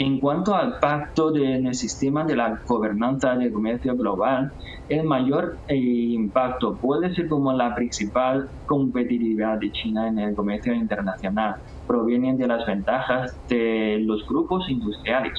En 0.00 0.18
cuanto 0.18 0.56
al 0.56 0.80
pacto 0.80 1.32
en 1.36 1.68
el 1.68 1.74
sistema 1.74 2.24
de 2.24 2.34
la 2.34 2.60
gobernanza 2.66 3.36
del 3.36 3.52
comercio 3.52 3.94
global, 3.94 4.50
el 4.88 5.04
mayor 5.04 5.60
eh, 5.68 5.76
impacto 5.76 6.76
puede 6.76 7.14
ser 7.14 7.28
como 7.28 7.52
la 7.52 7.72
principal 7.72 8.50
competitividad 8.66 9.58
de 9.60 9.70
China 9.70 10.08
en 10.08 10.18
el 10.18 10.34
comercio 10.34 10.74
internacional 10.74 11.54
proviene 11.86 12.36
de 12.36 12.46
las 12.46 12.66
ventajas 12.66 13.38
de 13.48 13.98
los 14.04 14.26
grupos 14.26 14.68
industriales. 14.68 15.32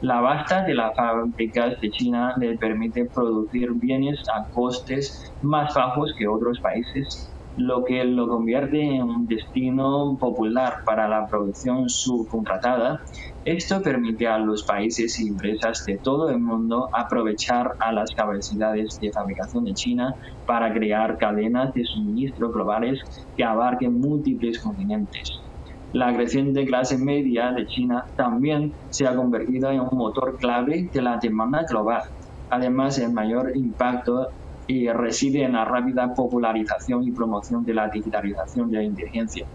La 0.00 0.20
basta 0.20 0.62
de 0.62 0.74
las 0.74 0.94
fábricas 0.94 1.80
de 1.80 1.90
China 1.90 2.34
le 2.38 2.56
permite 2.56 3.04
producir 3.06 3.72
bienes 3.74 4.22
a 4.32 4.48
costes 4.50 5.32
más 5.42 5.74
bajos 5.74 6.12
que 6.16 6.28
otros 6.28 6.60
países 6.60 7.28
lo 7.58 7.84
que 7.84 8.04
lo 8.04 8.28
convierte 8.28 8.80
en 8.80 9.02
un 9.02 9.26
destino 9.26 10.16
popular 10.18 10.76
para 10.86 11.08
la 11.08 11.26
producción 11.26 11.88
subcontratada. 11.88 13.00
Esto 13.44 13.82
permite 13.82 14.28
a 14.28 14.38
los 14.38 14.62
países 14.62 15.18
y 15.18 15.28
empresas 15.28 15.84
de 15.84 15.98
todo 15.98 16.30
el 16.30 16.38
mundo 16.38 16.88
aprovechar 16.92 17.72
a 17.80 17.90
las 17.92 18.10
capacidades 18.12 19.00
de 19.00 19.10
fabricación 19.10 19.64
de 19.64 19.74
China 19.74 20.14
para 20.46 20.72
crear 20.72 21.18
cadenas 21.18 21.74
de 21.74 21.84
suministro 21.84 22.52
globales 22.52 23.00
que 23.36 23.42
abarquen 23.42 24.00
múltiples 24.00 24.60
continentes. 24.60 25.47
La 25.94 26.14
creciente 26.14 26.66
clase 26.66 26.98
media 26.98 27.50
de 27.52 27.66
China 27.66 28.04
también 28.14 28.74
se 28.90 29.06
ha 29.06 29.16
convertido 29.16 29.70
en 29.70 29.80
un 29.80 29.96
motor 29.96 30.36
clave 30.36 30.90
de 30.92 31.00
la 31.00 31.16
demanda 31.16 31.62
global. 31.62 32.02
Además, 32.50 32.98
el 32.98 33.10
mayor 33.12 33.56
impacto 33.56 34.28
y 34.66 34.86
reside 34.90 35.44
en 35.44 35.54
la 35.54 35.64
rápida 35.64 36.12
popularización 36.14 37.04
y 37.04 37.10
promoción 37.10 37.64
de 37.64 37.72
la 37.72 37.88
digitalización 37.88 38.70
de 38.70 38.76
la 38.76 38.84
inteligencia 38.84 39.46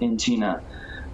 en 0.00 0.18
China. 0.18 0.60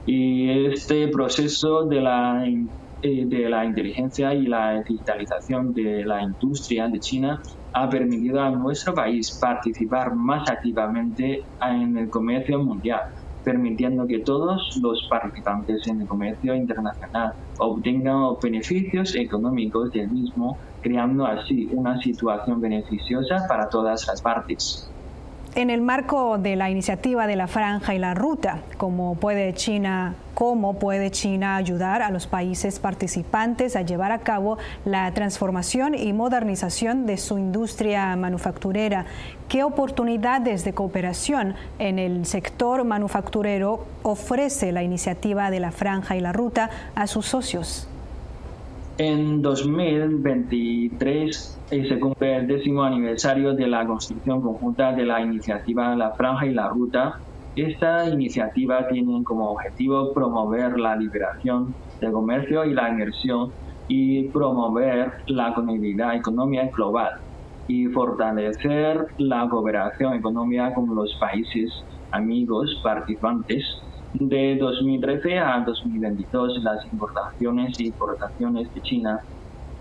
Y 0.07 0.67
este 0.73 1.07
proceso 1.07 1.85
de 1.85 2.01
la, 2.01 2.45
eh, 2.45 3.27
de 3.27 3.49
la 3.49 3.65
inteligencia 3.65 4.35
y 4.35 4.47
la 4.47 4.83
digitalización 4.83 5.73
de 5.73 6.05
la 6.05 6.21
industria 6.21 6.89
de 6.89 6.99
China 6.99 7.41
ha 7.73 7.89
permitido 7.89 8.41
a 8.41 8.51
nuestro 8.51 8.93
país 8.93 9.39
participar 9.41 10.17
más 10.17 10.51
activamente 10.51 11.45
en 11.63 11.97
el 11.97 12.11
comercio 12.11 12.59
mundial 12.59 13.03
permitiendo 13.45 14.07
que 14.07 14.21
todos 14.25 14.61
los 14.83 15.07
participantes 15.11 15.87
en 15.87 16.01
el 16.01 16.09
comercio 16.09 16.55
internacional 16.55 17.33
obtengan 17.59 18.35
beneficios 18.43 19.15
económicos 19.15 19.91
del 19.93 20.11
mismo, 20.11 20.59
creando 20.83 21.27
así 21.27 21.69
una 21.73 22.01
situación 22.01 22.61
beneficiosa 22.61 23.37
para 23.49 23.69
todas 23.69 24.05
las 24.09 24.21
partes. 24.23 24.94
En 25.55 25.71
el 25.71 25.81
marco 25.81 26.37
de 26.39 26.57
la 26.57 26.69
iniciativa 26.69 27.27
de 27.27 27.37
la 27.37 27.47
Franja 27.47 27.95
y 27.95 27.99
la 27.99 28.15
Ruta, 28.15 28.59
¿cómo 28.77 29.15
puede 29.15 29.55
China, 29.55 30.17
cómo 30.35 30.81
puede 30.81 31.13
China 31.13 31.57
ayudar 31.57 32.03
a 32.03 32.11
los 32.11 32.27
países 32.27 32.81
participantes 32.81 33.77
a 33.77 33.83
llevar 33.83 34.11
a 34.11 34.19
cabo 34.19 34.59
la 34.85 35.13
transformación 35.15 35.95
y 35.95 36.13
modernización 36.13 37.07
de 37.07 37.19
su 37.19 37.39
industria 37.39 38.17
manufacturera? 38.17 39.07
¿Qué 39.49 39.63
oportunidades 39.63 40.65
de 40.65 40.75
cooperación 40.75 41.55
en 41.79 42.01
el 42.01 42.27
sector 42.27 42.83
manufacturero 42.83 43.87
ofrece 44.03 44.73
la 44.73 44.83
iniciativa 44.83 45.51
de 45.51 45.61
la 45.61 45.71
Franja 45.71 46.17
y 46.17 46.21
la 46.21 46.33
Ruta 46.33 46.71
a 46.97 47.07
sus 47.07 47.27
socios? 47.27 47.89
En 48.97 49.43
2023 49.43 51.61
eh, 51.73 51.89
se 51.89 51.99
cumple 51.99 52.37
el 52.37 52.47
décimo 52.47 52.85
aniversario 52.85 53.53
de 53.53 53.67
la 53.67 53.85
construcción 53.85 54.41
conjunta 54.41 54.93
de 54.93 55.05
la 55.05 55.21
iniciativa 55.21 55.97
La 55.97 56.13
Franja 56.13 56.47
y 56.47 56.55
la 56.55 56.69
Ruta. 56.69 57.19
Esta 57.57 58.09
iniciativa 58.09 58.87
tiene 58.87 59.25
como 59.25 59.51
objetivo 59.51 60.15
promover 60.15 60.79
la 60.79 60.95
liberación 60.95 61.75
del 62.01 62.13
comercio 62.13 62.65
y 62.65 62.73
la 62.73 62.89
inversión 62.89 63.51
y 63.89 64.29
promover 64.29 65.11
la 65.27 65.53
conectividad 65.55 66.15
económica 66.15 66.71
global 66.73 67.15
y 67.67 67.87
fortalecer 67.87 69.09
la 69.19 69.49
cooperación 69.49 70.15
económica 70.15 70.73
con 70.73 70.95
los 70.95 71.17
países 71.17 71.83
amigos 72.13 72.79
participantes 72.85 73.65
de 74.15 74.57
2013 74.57 75.39
a 75.39 75.63
2022, 75.67 76.63
las 76.63 76.91
importaciones 76.93 77.79
y 77.81 77.89
exportaciones 77.89 78.73
de 78.73 78.81
China 78.81 79.21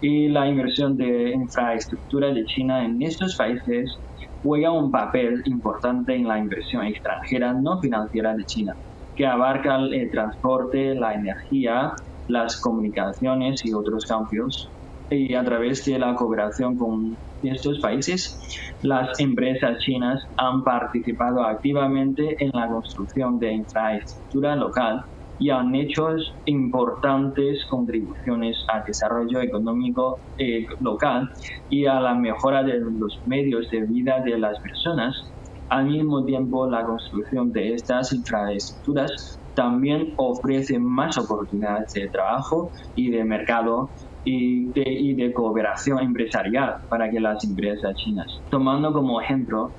y 0.00 0.28
la 0.28 0.48
inversión 0.48 0.96
de 0.96 1.32
infraestructura 1.32 2.32
de 2.32 2.44
China 2.46 2.84
en 2.84 3.00
estos 3.02 3.36
países 3.36 3.98
juega 4.42 4.72
un 4.72 4.90
papel 4.90 5.42
importante 5.44 6.14
en 6.14 6.26
la 6.26 6.38
inversión 6.38 6.84
extranjera 6.84 7.52
no 7.52 7.80
financiera 7.80 8.34
de 8.34 8.44
China, 8.44 8.74
que 9.16 9.26
abarca 9.26 9.76
el 9.76 10.10
transporte, 10.10 10.94
la 10.94 11.14
energía, 11.14 11.92
las 12.28 12.60
comunicaciones 12.60 13.64
y 13.64 13.72
otros 13.72 14.04
cambios. 14.06 14.68
Y 15.10 15.34
a 15.34 15.44
través 15.44 15.84
de 15.84 15.98
la 15.98 16.14
cooperación 16.14 16.76
con 16.76 17.16
estos 17.42 17.78
países, 17.80 18.38
las 18.82 19.20
empresas 19.20 19.78
chinas 19.80 20.22
han 20.36 20.64
participado 20.64 21.42
activamente 21.42 22.36
en 22.38 22.50
la 22.54 22.68
construcción 22.68 23.38
de 23.38 23.52
infraestructura 23.52 24.56
local 24.56 25.04
y 25.42 25.50
han 25.50 25.74
hecho 25.74 26.08
importantes 26.46 27.64
contribuciones 27.66 28.56
al 28.68 28.84
desarrollo 28.86 29.40
económico 29.40 30.20
eh, 30.38 30.64
local 30.80 31.28
y 31.68 31.86
a 31.86 32.00
la 32.00 32.14
mejora 32.14 32.62
de 32.62 32.78
los 32.78 33.20
medios 33.26 33.68
de 33.70 33.80
vida 33.82 34.20
de 34.24 34.38
las 34.38 34.56
personas. 34.60 35.32
Al 35.68 35.86
mismo 35.86 36.24
tiempo, 36.24 36.70
la 36.70 36.84
construcción 36.84 37.50
de 37.50 37.74
estas 37.74 38.12
infraestructuras 38.12 39.40
también 39.54 40.14
ofrece 40.16 40.78
más 40.78 41.18
oportunidades 41.18 41.92
de 41.94 42.08
trabajo 42.08 42.70
y 42.94 43.10
de 43.10 43.24
mercado 43.24 43.90
y 44.24 44.66
de, 44.66 44.84
y 44.86 45.14
de 45.14 45.32
cooperación 45.32 45.98
empresarial 45.98 46.76
para 46.88 47.10
que 47.10 47.18
las 47.18 47.42
empresas 47.44 47.96
chinas. 47.96 48.40
Tomando 48.48 48.92
como 48.92 49.20
ejemplo 49.20 49.72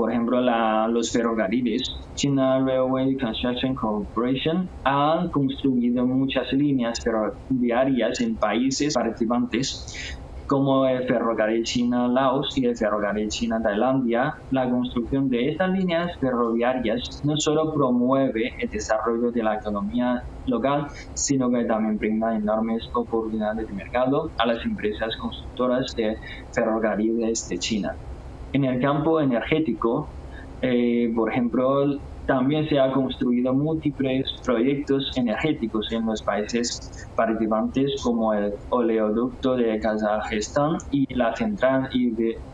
por 0.00 0.10
ejemplo, 0.10 0.40
los 0.88 1.12
ferrocarriles. 1.12 1.82
China 2.14 2.58
Railway 2.64 3.18
Construction 3.18 3.74
Corporation 3.74 4.66
ha 4.84 5.26
construido 5.30 6.06
muchas 6.06 6.50
líneas 6.52 6.98
ferroviarias 7.04 8.18
en 8.22 8.38
países 8.38 8.94
participantes 8.94 10.18
como 10.46 10.86
el 10.86 11.06
ferrocarril 11.06 11.62
China-Laos 11.64 12.56
y 12.56 12.64
el 12.64 12.76
ferrocarril 12.76 13.28
China-Tailandia, 13.28 14.32
la 14.50 14.70
construcción 14.70 15.28
de 15.28 15.50
estas 15.50 15.70
líneas 15.70 16.10
ferroviarias 16.18 17.20
no 17.22 17.34
solo 17.36 17.70
promueve 17.74 18.50
el 18.58 18.68
desarrollo 18.70 19.30
de 19.32 19.42
la 19.42 19.56
economía 19.56 20.18
local, 20.46 20.86
sino 21.12 21.50
que 21.50 21.66
también 21.66 21.98
brinda 21.98 22.34
enormes 22.34 22.88
oportunidades 22.94 23.66
de 23.66 23.74
mercado 23.74 24.32
a 24.38 24.46
las 24.46 24.64
empresas 24.64 25.14
constructoras 25.20 25.92
de 25.94 26.16
ferrocarriles 26.52 27.46
de 27.48 27.58
China. 27.58 27.90
En 28.52 28.64
el 28.64 28.80
campo 28.80 29.20
energético, 29.20 30.08
eh, 30.62 31.12
por 31.14 31.30
ejemplo, 31.30 31.98
también 32.26 32.68
se 32.68 32.78
han 32.78 32.92
construido 32.92 33.52
múltiples 33.52 34.32
proyectos 34.44 35.10
energéticos 35.16 35.90
en 35.90 36.06
los 36.06 36.22
países 36.22 37.08
participantes 37.16 38.00
como 38.02 38.32
el 38.34 38.52
oleoducto 38.70 39.56
de 39.56 39.78
Kazajistán 39.80 40.78
y 40.90 41.12
la 41.14 41.34
central 41.34 41.88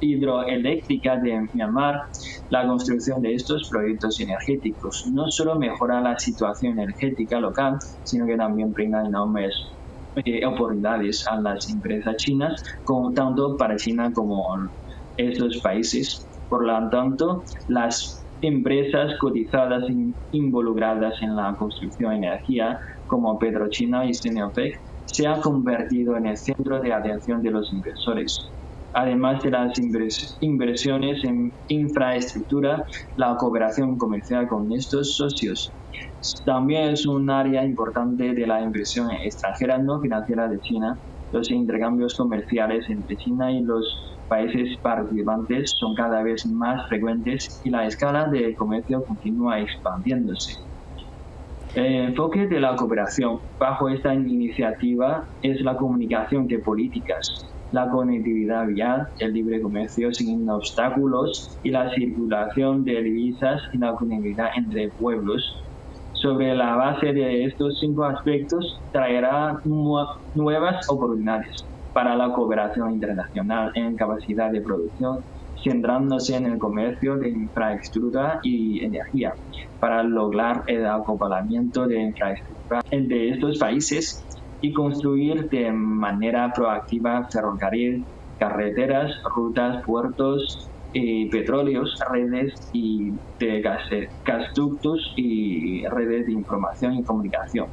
hidroeléctrica 0.00 1.16
de 1.16 1.48
Myanmar. 1.52 2.02
La 2.50 2.66
construcción 2.66 3.20
de 3.22 3.34
estos 3.34 3.68
proyectos 3.70 4.20
energéticos 4.20 5.06
no 5.12 5.30
solo 5.30 5.56
mejora 5.56 6.00
la 6.00 6.18
situación 6.18 6.78
energética 6.78 7.40
local, 7.40 7.76
sino 8.04 8.26
que 8.26 8.36
también 8.36 8.72
brinda 8.72 9.04
enormes 9.04 9.52
eh, 10.24 10.46
oportunidades 10.46 11.26
a 11.28 11.38
las 11.40 11.68
empresas 11.68 12.16
chinas, 12.16 12.62
tanto 13.14 13.56
para 13.58 13.76
China 13.76 14.10
como 14.14 14.42
estos 15.16 15.60
países. 15.62 16.26
Por 16.48 16.66
lo 16.66 16.88
tanto, 16.90 17.42
las 17.68 18.24
empresas 18.40 19.12
cotizadas 19.20 19.84
involucradas 20.30 21.14
en 21.22 21.34
la 21.36 21.54
construcción 21.58 22.10
de 22.10 22.16
energía, 22.16 22.78
como 23.06 23.38
Petrochina 23.38 24.06
y 24.06 24.14
Sinopec, 24.14 24.72
se 25.06 25.26
han 25.26 25.40
convertido 25.40 26.16
en 26.16 26.26
el 26.26 26.36
centro 26.36 26.80
de 26.80 26.92
atención 26.92 27.42
de 27.42 27.50
los 27.50 27.72
inversores. 27.72 28.52
Además 28.92 29.42
de 29.42 29.50
las 29.50 29.72
inversiones 30.40 31.22
en 31.24 31.52
infraestructura, 31.68 32.82
la 33.16 33.36
cooperación 33.36 33.96
comercial 33.98 34.46
con 34.48 34.72
estos 34.72 35.16
socios 35.16 35.70
también 36.44 36.90
es 36.90 37.06
un 37.06 37.30
área 37.30 37.64
importante 37.64 38.32
de 38.34 38.46
la 38.46 38.60
inversión 38.60 39.10
extranjera 39.24 39.78
no 39.78 40.00
financiera 40.00 40.48
de 40.48 40.58
China. 40.60 40.98
Los 41.32 41.50
intercambios 41.50 42.14
comerciales 42.14 42.84
entre 42.88 43.16
China 43.16 43.52
y 43.52 43.62
los 43.62 44.15
países 44.28 44.78
participantes 44.82 45.72
son 45.78 45.94
cada 45.94 46.22
vez 46.22 46.44
más 46.46 46.86
frecuentes 46.88 47.60
y 47.64 47.70
la 47.70 47.86
escala 47.86 48.28
de 48.28 48.54
comercio 48.54 49.02
continúa 49.06 49.60
expandiéndose. 49.60 50.52
El 51.74 52.08
enfoque 52.08 52.46
de 52.46 52.60
la 52.60 52.74
cooperación 52.74 53.38
bajo 53.58 53.88
esta 53.88 54.14
iniciativa 54.14 55.24
es 55.42 55.60
la 55.60 55.76
comunicación 55.76 56.46
de 56.46 56.58
políticas, 56.60 57.52
la 57.70 57.88
conectividad 57.90 58.66
vial, 58.66 59.02
el 59.18 59.32
libre 59.32 59.60
comercio 59.60 60.12
sin 60.12 60.48
obstáculos 60.48 61.58
y 61.62 61.70
la 61.70 61.90
circulación 61.90 62.82
de 62.84 63.02
divisas 63.02 63.60
y 63.72 63.78
la 63.78 63.92
conectividad 63.94 64.48
entre 64.56 64.88
pueblos. 64.96 65.62
Sobre 66.12 66.54
la 66.54 66.76
base 66.76 67.12
de 67.12 67.44
estos 67.44 67.78
cinco 67.78 68.04
aspectos 68.04 68.80
traerá 68.90 69.52
nuevas 70.34 70.86
oportunidades 70.88 71.66
para 71.96 72.14
la 72.14 72.30
cooperación 72.30 72.90
internacional 72.90 73.72
en 73.74 73.96
capacidad 73.96 74.50
de 74.52 74.60
producción, 74.60 75.24
centrándose 75.64 76.36
en 76.36 76.44
el 76.44 76.58
comercio 76.58 77.16
de 77.16 77.30
infraestructura 77.30 78.38
y 78.42 78.84
energía, 78.84 79.32
para 79.80 80.02
lograr 80.02 80.62
el 80.66 80.84
acoplamiento 80.84 81.86
de 81.86 82.02
infraestructura 82.02 82.82
entre 82.90 83.30
estos 83.30 83.58
países 83.58 84.22
y 84.60 84.74
construir 84.74 85.48
de 85.48 85.72
manera 85.72 86.52
proactiva 86.54 87.26
ferrocarril, 87.32 88.04
carreteras, 88.38 89.10
rutas, 89.34 89.82
puertos, 89.86 90.68
y 90.92 91.30
petróleos, 91.30 91.98
redes 92.10 92.70
y 92.74 93.12
de 93.38 93.62
gasductos 94.24 95.12
y 95.16 95.86
redes 95.86 96.26
de 96.26 96.32
información 96.32 96.94
y 96.94 97.02
comunicación. 97.04 97.66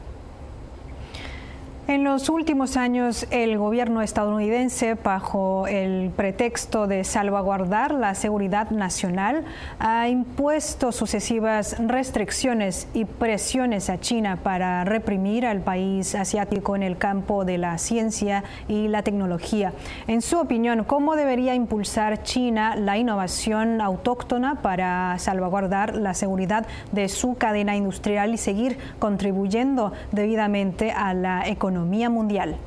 En 1.85 2.05
los 2.05 2.29
últimos 2.29 2.77
años, 2.77 3.27
el 3.29 3.57
gobierno 3.57 4.01
estadounidense, 4.01 4.93
bajo 4.93 5.67
el 5.67 6.11
pretexto 6.15 6.87
de 6.87 7.03
salvaguardar 7.03 7.93
la 7.93 8.15
seguridad 8.15 8.69
nacional, 8.69 9.43
ha 9.79 10.07
impuesto 10.07 10.93
sucesivas 10.93 11.75
restricciones 11.85 12.87
y 12.93 13.03
presiones 13.03 13.89
a 13.89 13.99
China 13.99 14.39
para 14.41 14.85
reprimir 14.85 15.45
al 15.45 15.59
país 15.59 16.15
asiático 16.15 16.77
en 16.77 16.83
el 16.83 16.97
campo 16.97 17.43
de 17.43 17.57
la 17.57 17.77
ciencia 17.77 18.45
y 18.69 18.87
la 18.87 19.03
tecnología. 19.03 19.73
En 20.07 20.21
su 20.21 20.39
opinión, 20.39 20.85
¿cómo 20.85 21.17
debería 21.17 21.53
impulsar 21.53 22.23
China 22.23 22.77
la 22.77 22.97
innovación 22.97 23.81
autóctona 23.81 24.61
para 24.61 25.19
salvaguardar 25.19 25.97
la 25.97 26.13
seguridad 26.13 26.65
de 26.93 27.09
su 27.09 27.35
cadena 27.35 27.75
industrial 27.75 28.33
y 28.33 28.37
seguir 28.37 28.77
contribuyendo 28.99 29.91
debidamente 30.13 30.93
a 30.93 31.13
la 31.13 31.45
economía? 31.45 31.72
Mundial? 32.09 32.57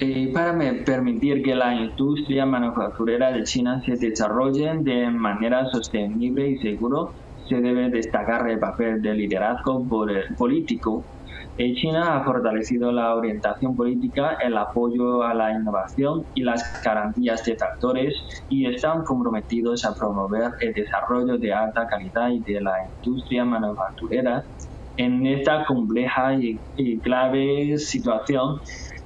eh, 0.00 0.30
para 0.32 0.56
permitir 0.84 1.42
que 1.42 1.54
la 1.54 1.74
industria 1.74 2.46
manufacturera 2.46 3.30
de 3.32 3.44
China 3.44 3.82
se 3.84 3.96
desarrolle 3.96 4.72
de 4.80 5.10
manera 5.10 5.66
sostenible 5.66 6.48
y 6.48 6.56
seguro, 6.56 7.12
se 7.46 7.56
debe 7.56 7.90
destacar 7.90 8.48
el 8.48 8.58
papel 8.58 9.02
del 9.02 9.18
liderazgo 9.18 9.84
político. 10.38 11.04
China 11.58 12.16
ha 12.16 12.24
fortalecido 12.24 12.90
la 12.90 13.14
orientación 13.14 13.76
política, 13.76 14.38
el 14.42 14.56
apoyo 14.56 15.22
a 15.22 15.34
la 15.34 15.52
innovación 15.52 16.24
y 16.34 16.42
las 16.42 16.62
garantías 16.82 17.44
de 17.44 17.54
factores 17.56 18.14
y 18.48 18.64
están 18.64 19.04
comprometidos 19.04 19.84
a 19.84 19.94
promover 19.94 20.52
el 20.60 20.72
desarrollo 20.72 21.36
de 21.36 21.52
alta 21.52 21.86
calidad 21.86 22.30
y 22.30 22.40
de 22.40 22.62
la 22.62 22.72
industria 22.96 23.44
manufacturera. 23.44 24.42
En 24.96 25.26
esta 25.26 25.64
compleja 25.66 26.34
y 26.76 27.00
clave 27.00 27.76
situación, 27.78 28.56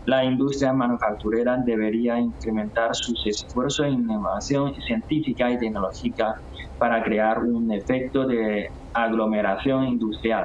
la 0.07 0.25
industria 0.25 0.73
manufacturera 0.73 1.57
debería 1.65 2.19
incrementar 2.19 2.91
sus 2.93 3.23
esfuerzos 3.27 3.87
en 3.87 3.95
innovación 3.95 4.75
científica 4.87 5.51
y 5.51 5.59
tecnológica 5.59 6.35
para 6.79 7.03
crear 7.03 7.39
un 7.43 7.73
efecto 7.73 8.27
de 8.27 8.67
aglomeración 8.93 9.87
industrial. 9.87 10.45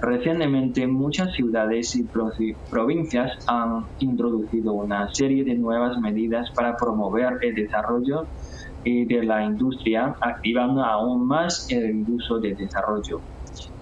Recientemente 0.00 0.86
muchas 0.86 1.32
ciudades 1.32 1.94
y 1.96 2.08
provincias 2.70 3.30
han 3.46 3.68
introducido 3.98 4.72
una 4.74 5.06
serie 5.12 5.44
de 5.44 5.56
nuevas 5.58 5.96
medidas 6.00 6.48
para 6.56 6.74
promover 6.76 7.32
el 7.42 7.54
desarrollo 7.54 8.28
de 8.84 9.22
la 9.24 9.44
industria, 9.44 10.12
activando 10.20 10.82
aún 10.84 11.26
más 11.26 11.66
el 11.68 12.04
uso 12.06 12.38
de 12.40 12.54
desarrollo. 12.56 13.22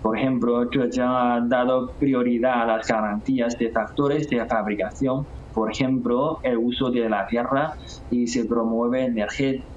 Por 0.02 0.18
ejemplo, 0.18 0.68
Zhejiang 0.72 1.14
ha 1.14 1.40
dado 1.48 1.92
prioridad 1.96 2.62
a 2.62 2.66
las 2.66 2.86
garantías 2.88 3.56
de 3.56 3.70
factores 3.70 4.28
de 4.28 4.44
fabricación, 4.46 5.26
por 5.54 5.70
ejemplo, 5.70 6.38
el 6.42 6.58
uso 6.58 6.90
de 6.90 7.08
la 7.08 7.26
tierra 7.28 7.74
y 8.10 8.26
se 8.26 8.46
promueve 8.46 9.12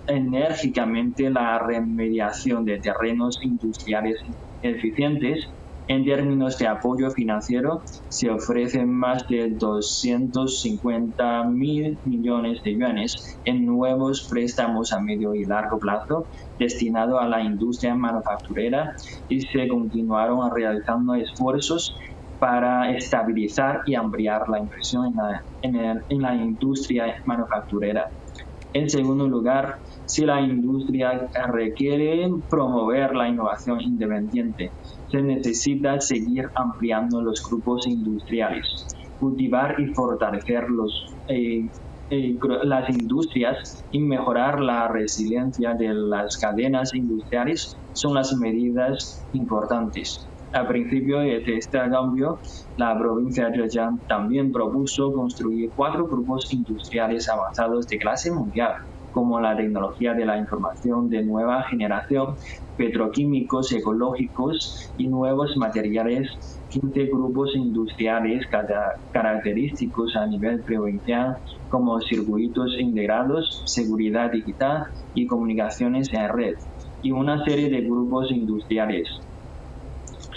enérgicamente 0.07 1.29
la 1.29 1.59
remediación 1.59 2.65
de 2.65 2.79
terrenos 2.79 3.38
industriales 3.43 4.17
eficientes 4.61 5.47
en 5.88 6.04
términos 6.04 6.58
de 6.58 6.67
apoyo 6.67 7.10
financiero, 7.12 7.84
se 8.08 8.30
ofrecen 8.30 8.89
más 8.89 9.24
de 9.30 9.52
250 9.58 11.43
mil 11.50 12.00
millones 12.04 12.60
de 12.63 12.78
yuanes 12.78 13.39
en 13.43 13.65
nuevos 13.65 14.28
préstamos 14.30 14.91
a 14.93 15.00
medio 15.02 15.34
y 15.36 15.43
largo 15.45 15.78
plazo 15.80 16.28
destinados 16.58 17.21
a 17.21 17.28
la 17.28 17.41
industria 17.41 17.95
manufacturera 17.95 18.91
y 19.28 19.41
se 19.41 19.67
continuaron 19.67 20.50
realizando 20.56 21.13
esfuerzos 21.15 21.95
para 22.39 22.91
estabilizar 22.91 23.80
y 23.86 23.95
ampliar 23.95 24.41
la 24.50 24.60
inversión 24.60 25.06
en 25.62 25.76
en 26.10 26.21
la 26.21 26.36
industria 26.36 27.13
manufacturera. 27.26 28.06
En 28.74 28.89
segundo 28.89 29.28
lugar, 29.28 29.76
si 30.06 30.26
la 30.26 30.41
industria 30.41 31.30
requiere 31.52 32.28
promover 32.50 33.15
la 33.15 33.28
innovación 33.30 33.80
independiente, 33.82 34.74
se 35.10 35.22
necesita 35.22 36.00
seguir 36.00 36.50
ampliando 36.56 37.22
los 37.22 37.44
grupos 37.48 37.88
industriales, 37.88 38.86
cultivar 39.20 39.80
y 39.80 39.88
fortalecer 39.94 40.70
los, 40.70 41.13
eh, 41.28 41.68
eh, 42.10 42.38
las 42.63 42.89
industrias 42.89 43.84
y 43.91 44.00
mejorar 44.00 44.60
la 44.60 44.88
resiliencia 44.88 45.74
de 45.74 45.94
las 45.94 46.38
cadenas 46.38 46.94
industriales 46.94 47.78
son 47.94 48.13
las 48.13 48.34
medidas 48.36 49.26
importantes. 49.34 50.28
A 50.54 50.68
principio 50.68 51.20
de 51.20 51.44
este 51.58 51.80
cambio, 51.89 52.39
la 52.78 52.98
provincia 52.98 53.50
de 53.50 53.58
Zhejiang 53.58 54.00
también 54.08 54.52
propuso 54.52 55.12
construir 55.12 55.70
cuatro 55.76 56.08
grupos 56.08 56.52
industriales 56.54 57.28
avanzados 57.28 57.88
de 57.88 57.98
clase 57.98 58.32
mundial 58.32 58.74
como 59.15 59.39
la 59.39 59.56
tecnología 59.56 60.13
de 60.13 60.25
la 60.25 60.38
información 60.38 61.08
de 61.08 61.23
nueva 61.23 61.63
generación, 61.69 62.36
petroquímicos 62.75 63.71
ecológicos 63.71 64.91
y 64.97 65.08
nuevos 65.08 65.56
materiales, 65.56 66.28
15 66.67 67.06
grupos 67.06 67.56
industriales 67.56 68.45
característicos 69.13 70.17
a 70.17 70.28
nivel 70.28 70.62
provincial 70.63 71.38
como 71.69 71.97
circuitos 72.01 72.75
integrados, 72.78 73.63
seguridad 73.65 74.32
digital 74.32 74.84
y 75.13 75.25
comunicaciones 75.28 76.12
en 76.12 76.28
red, 76.28 76.54
y 77.01 77.12
una 77.12 77.41
serie 77.45 77.69
de 77.69 77.88
grupos 77.88 78.30
industriales. 78.32 79.08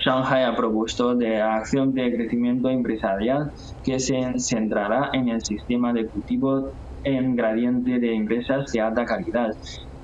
Shanghai 0.05 0.45
ha 0.45 0.55
propuesto 0.55 1.17
de 1.17 1.43
acción 1.43 1.93
de 1.95 2.15
crecimiento 2.15 2.69
empresarial 2.69 3.51
que 3.83 3.99
se 3.99 4.21
centrará 4.39 5.11
en 5.13 5.31
el 5.31 5.41
sistema 5.41 5.93
de 5.93 6.09
cultivo 6.09 6.71
en 7.17 7.35
gradiente 7.35 7.99
de 7.99 8.15
empresas 8.15 8.65
de 8.73 8.81
alta 8.81 9.05
calidad 9.05 9.51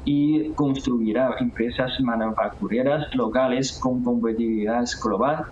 y 0.05 0.53
construirá 0.55 1.35
empresas 1.41 1.93
manufactureras 2.01 3.05
locales 3.15 3.79
con 3.81 4.03
competitividad 4.03 4.85
global. 5.03 5.43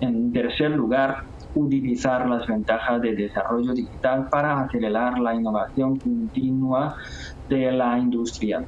En 0.00 0.30
tercer 0.32 0.70
lugar, 0.72 1.16
utilizar 1.54 2.28
las 2.28 2.46
ventajas 2.46 3.00
de 3.00 3.14
desarrollo 3.14 3.72
digital 3.72 4.26
para 4.30 4.60
acelerar 4.60 5.18
la 5.18 5.34
innovación 5.34 5.98
continua 5.98 6.94
de 7.48 7.72
la 7.72 7.98
industria. 7.98 8.60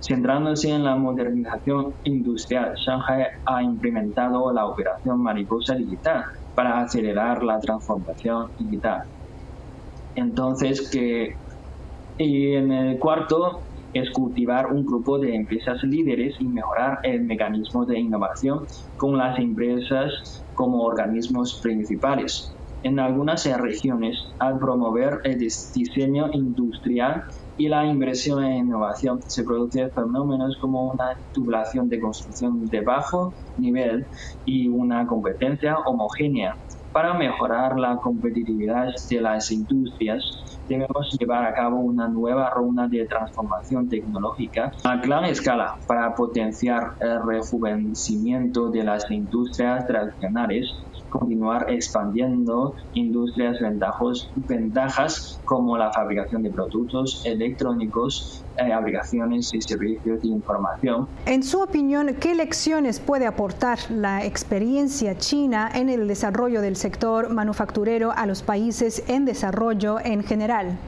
Centrándose 0.00 0.70
en 0.70 0.84
la 0.84 0.96
modernización 0.96 1.92
industrial, 2.04 2.72
Shanghai 2.74 3.26
ha 3.44 3.62
implementado 3.62 4.50
la 4.54 4.66
operación 4.66 5.22
Mariposa 5.22 5.74
Digital 5.74 6.22
para 6.54 6.80
acelerar 6.80 7.42
la 7.42 7.58
transformación 7.58 8.46
digital. 8.56 9.00
Entonces, 10.20 10.90
que 10.90 11.34
y 12.18 12.52
en 12.52 12.70
el 12.70 12.98
cuarto 12.98 13.62
es 13.94 14.10
cultivar 14.10 14.66
un 14.70 14.84
grupo 14.84 15.18
de 15.18 15.34
empresas 15.34 15.82
líderes 15.82 16.36
y 16.38 16.44
mejorar 16.44 16.98
el 17.02 17.22
mecanismo 17.22 17.86
de 17.86 17.98
innovación 17.98 18.66
con 18.98 19.16
las 19.16 19.38
empresas 19.38 20.44
como 20.54 20.82
organismos 20.82 21.58
principales. 21.62 22.54
En 22.82 22.98
algunas 22.98 23.46
regiones, 23.58 24.18
al 24.38 24.58
promover 24.58 25.20
el 25.24 25.38
diseño 25.38 26.30
industrial 26.32 27.24
y 27.56 27.68
la 27.68 27.86
inversión 27.86 28.44
en 28.44 28.66
innovación, 28.66 29.20
se 29.26 29.42
producen 29.42 29.90
fenómenos 29.90 30.56
como 30.60 30.90
una 30.92 31.16
tubulación 31.32 31.88
de 31.88 31.98
construcción 31.98 32.66
de 32.66 32.80
bajo 32.82 33.32
nivel 33.56 34.06
y 34.44 34.68
una 34.68 35.06
competencia 35.06 35.76
homogénea 35.86 36.56
para 36.92 37.14
mejorar 37.14 37.78
la 37.78 37.96
competitividad 37.96 38.88
de 39.08 39.20
las 39.20 39.50
industrias, 39.50 40.24
debemos 40.68 41.08
llevar 41.18 41.44
a 41.44 41.52
cabo 41.54 41.80
una 41.80 42.08
nueva 42.08 42.50
ronda 42.50 42.86
de 42.88 43.06
transformación 43.06 43.88
tecnológica 43.88 44.70
a 44.84 44.96
gran 44.96 45.24
escala 45.24 45.72
para 45.86 46.14
potenciar 46.14 46.82
el 47.00 47.18
rejuvenecimiento 47.26 48.70
de 48.70 48.84
las 48.84 49.10
industrias 49.10 49.86
tradicionales 49.86 50.86
continuar 51.10 51.70
expandiendo 51.70 52.74
industrias 52.94 53.58
ventajas 53.60 55.40
como 55.44 55.76
la 55.76 55.92
fabricación 55.92 56.42
de 56.42 56.50
productos 56.50 57.22
electrónicos, 57.26 58.44
eh, 58.56 58.72
aplicaciones 58.72 59.52
y 59.52 59.60
servicios 59.60 60.22
de 60.22 60.28
información. 60.28 61.06
En 61.26 61.42
su 61.42 61.60
opinión, 61.60 62.14
¿qué 62.20 62.34
lecciones 62.34 63.00
puede 63.00 63.26
aportar 63.26 63.78
la 63.90 64.24
experiencia 64.24 65.18
china 65.18 65.70
en 65.74 65.88
el 65.88 66.08
desarrollo 66.08 66.60
del 66.60 66.76
sector 66.76 67.30
manufacturero 67.30 68.12
a 68.12 68.26
los 68.26 68.42
países 68.42 69.04
en 69.08 69.24
desarrollo 69.24 69.98
en 70.00 70.22
general? 70.22 70.78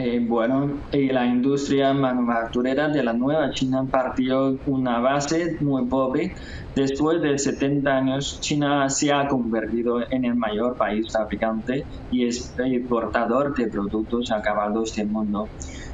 Eh, 0.00 0.20
bueno, 0.24 0.78
eh, 0.92 1.12
la 1.12 1.26
industria 1.26 1.92
manufacturera 1.92 2.88
de 2.88 3.02
la 3.02 3.12
nueva 3.12 3.50
China 3.50 3.84
partió 3.90 4.56
una 4.66 5.00
base 5.00 5.56
muy 5.58 5.86
pobre. 5.86 6.36
Después 6.76 7.20
de 7.20 7.36
70 7.36 7.90
años, 7.90 8.38
China 8.40 8.88
se 8.90 9.12
ha 9.12 9.26
convertido 9.26 10.00
en 10.08 10.24
el 10.24 10.36
mayor 10.36 10.76
país 10.76 11.12
fabricante 11.12 11.84
y 12.12 12.24
exportador 12.24 13.56
de 13.56 13.66
productos 13.66 14.30
acabados 14.30 14.94
del 14.94 15.08
mundo. 15.08 15.48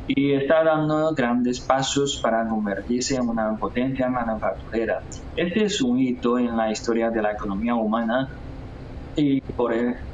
Y 0.07 0.33
está 0.33 0.63
dando 0.63 1.15
grandes 1.15 1.61
pasos 1.61 2.21
para 2.23 2.47
convertirse 2.47 3.17
en 3.17 3.27
una 3.27 3.57
potencia 3.57 4.11
manufacturera. 4.11 5.01
Este 5.35 5.65
es 5.65 5.81
un 5.81 5.99
hito 5.99 6.39
en 6.39 6.55
la 6.55 6.71
historia 6.71 7.09
de 7.09 7.23
la 7.23 7.33
economía 7.33 7.75
humana 7.75 8.29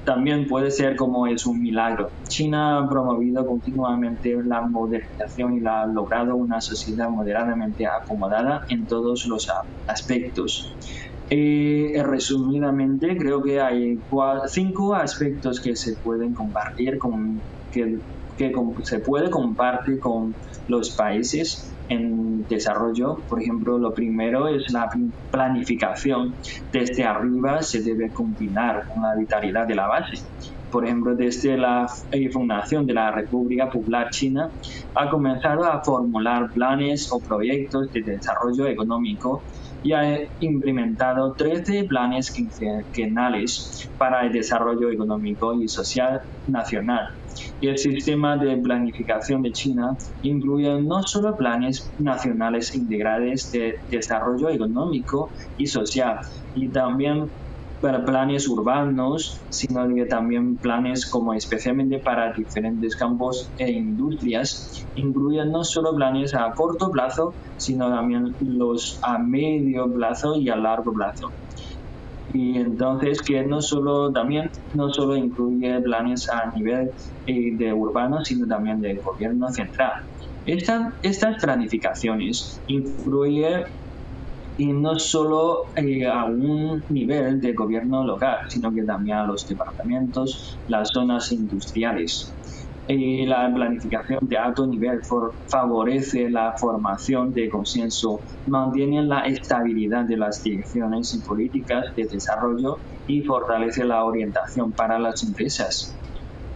también 0.04 0.46
puede 0.46 0.70
ser 0.70 0.96
como 0.96 1.26
es 1.26 1.46
un 1.46 1.60
milagro. 1.60 2.10
China 2.28 2.78
ha 2.78 2.88
promovido 2.88 3.46
continuamente 3.46 4.36
la 4.44 4.62
modernización 4.62 5.56
y 5.56 5.66
ha 5.66 5.86
logrado 5.86 6.36
una 6.36 6.60
sociedad 6.60 7.08
moderadamente 7.08 7.86
acomodada 7.86 8.64
en 8.68 8.86
todos 8.86 9.26
los 9.26 9.50
aspectos. 9.86 10.74
Eh, 11.30 12.02
resumidamente, 12.04 13.16
creo 13.16 13.40
que 13.40 13.60
hay 13.60 13.98
cinco 14.48 14.94
aspectos 14.94 15.60
que 15.60 15.76
se 15.76 15.94
pueden 15.94 16.34
compartir 16.34 16.98
con 16.98 17.40
que, 17.72 17.98
que 18.48 18.52
se 18.84 19.00
puede 19.00 19.28
compartir 19.28 20.00
con 20.00 20.34
los 20.68 20.90
países 20.90 21.70
en 21.90 22.46
desarrollo. 22.48 23.16
Por 23.28 23.42
ejemplo, 23.42 23.78
lo 23.78 23.92
primero 23.92 24.48
es 24.48 24.72
la 24.72 24.88
planificación. 25.30 26.34
Desde 26.72 27.04
arriba 27.04 27.62
se 27.62 27.82
debe 27.82 28.08
combinar 28.08 28.86
con 28.88 29.02
la 29.02 29.14
vitalidad 29.14 29.66
de 29.66 29.74
la 29.74 29.86
base. 29.86 30.22
por 30.70 30.84
ejemplo, 30.84 31.16
desde 31.16 31.58
la 31.58 31.90
eh, 32.12 32.30
fundación 32.30 32.86
de 32.86 32.94
la 32.94 33.10
República 33.10 33.68
Popular 33.68 34.10
China, 34.10 34.50
ha 34.94 35.10
comenzado 35.10 35.64
a 35.64 35.82
formular 35.82 36.48
planes 36.52 37.10
o 37.10 37.18
proyectos 37.18 37.92
de 37.92 38.02
desarrollo 38.02 38.68
económico 38.68 39.42
y 39.82 39.92
ha 39.92 40.18
implementado 40.40 41.32
13 41.32 41.84
planes 41.84 42.30
quinquenales 42.30 43.88
para 43.98 44.26
el 44.26 44.32
desarrollo 44.32 44.90
económico 44.90 45.54
y 45.60 45.68
social 45.68 46.20
nacional. 46.46 47.08
Y 47.60 47.68
el 47.68 47.78
sistema 47.78 48.36
de 48.36 48.56
planificación 48.56 49.42
de 49.42 49.52
China 49.52 49.96
incluye 50.22 50.80
no 50.82 51.02
solo 51.02 51.36
planes 51.36 51.90
nacionales 51.98 52.74
integrales 52.74 53.52
de 53.52 53.78
desarrollo 53.90 54.48
económico 54.50 55.30
y 55.56 55.66
social, 55.66 56.18
y 56.54 56.68
también 56.68 57.30
para 57.80 58.04
planes 58.04 58.46
urbanos, 58.48 59.40
sino 59.48 59.88
que 59.94 60.04
también 60.04 60.56
planes 60.56 61.06
como 61.06 61.32
especialmente 61.34 61.98
para 61.98 62.32
diferentes 62.32 62.94
campos 62.94 63.50
e 63.58 63.70
industrias. 63.70 64.86
Incluyen 64.96 65.50
no 65.50 65.64
solo 65.64 65.94
planes 65.94 66.34
a 66.34 66.50
corto 66.52 66.90
plazo, 66.90 67.34
sino 67.56 67.88
también 67.88 68.34
los 68.40 68.98
a 69.02 69.18
medio 69.18 69.90
plazo 69.92 70.36
y 70.36 70.48
a 70.50 70.56
largo 70.56 70.92
plazo. 70.92 71.30
Y 72.32 72.58
entonces 72.58 73.22
que 73.22 73.42
no 73.44 73.60
solo 73.60 74.12
también 74.12 74.50
no 74.74 74.92
solo 74.92 75.16
incluye 75.16 75.80
planes 75.80 76.28
a 76.30 76.50
nivel 76.54 76.90
eh, 77.26 77.56
de 77.56 77.72
urbano, 77.72 78.24
sino 78.24 78.46
también 78.46 78.80
de 78.80 78.94
gobierno 78.94 79.48
central. 79.50 80.04
estas 80.46 81.42
planificaciones 81.42 82.60
incluyen 82.68 83.64
y 84.58 84.72
no 84.72 84.98
solo 84.98 85.66
eh, 85.76 86.06
a 86.06 86.24
un 86.24 86.82
nivel 86.88 87.40
de 87.40 87.52
gobierno 87.52 88.04
local, 88.04 88.38
sino 88.48 88.72
que 88.72 88.82
también 88.82 89.18
a 89.18 89.26
los 89.26 89.48
departamentos, 89.48 90.58
las 90.68 90.90
zonas 90.92 91.32
industriales. 91.32 92.32
Y 92.88 93.24
la 93.24 93.52
planificación 93.54 94.18
de 94.22 94.36
alto 94.36 94.66
nivel 94.66 95.00
favorece 95.46 96.28
la 96.28 96.54
formación 96.58 97.32
de 97.32 97.48
consenso, 97.48 98.20
mantiene 98.48 99.02
la 99.04 99.20
estabilidad 99.20 100.04
de 100.06 100.16
las 100.16 100.42
direcciones 100.42 101.14
y 101.14 101.18
políticas 101.20 101.94
de 101.94 102.06
desarrollo 102.06 102.78
y 103.06 103.22
fortalece 103.22 103.84
la 103.84 104.04
orientación 104.04 104.72
para 104.72 104.98
las 104.98 105.22
empresas. 105.22 105.94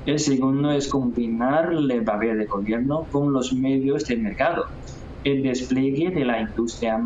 El 0.06 0.18
segundo 0.18 0.72
es 0.72 0.88
combinar 0.88 1.72
el 1.72 2.04
papel 2.04 2.38
de 2.38 2.46
gobierno 2.46 3.06
con 3.12 3.32
los 3.32 3.52
medios 3.52 4.04
de 4.06 4.16
mercado 4.16 4.64
el 5.24 5.42
despliegue 5.42 6.10
de 6.10 6.24
la 6.24 6.40
industria 6.40 7.00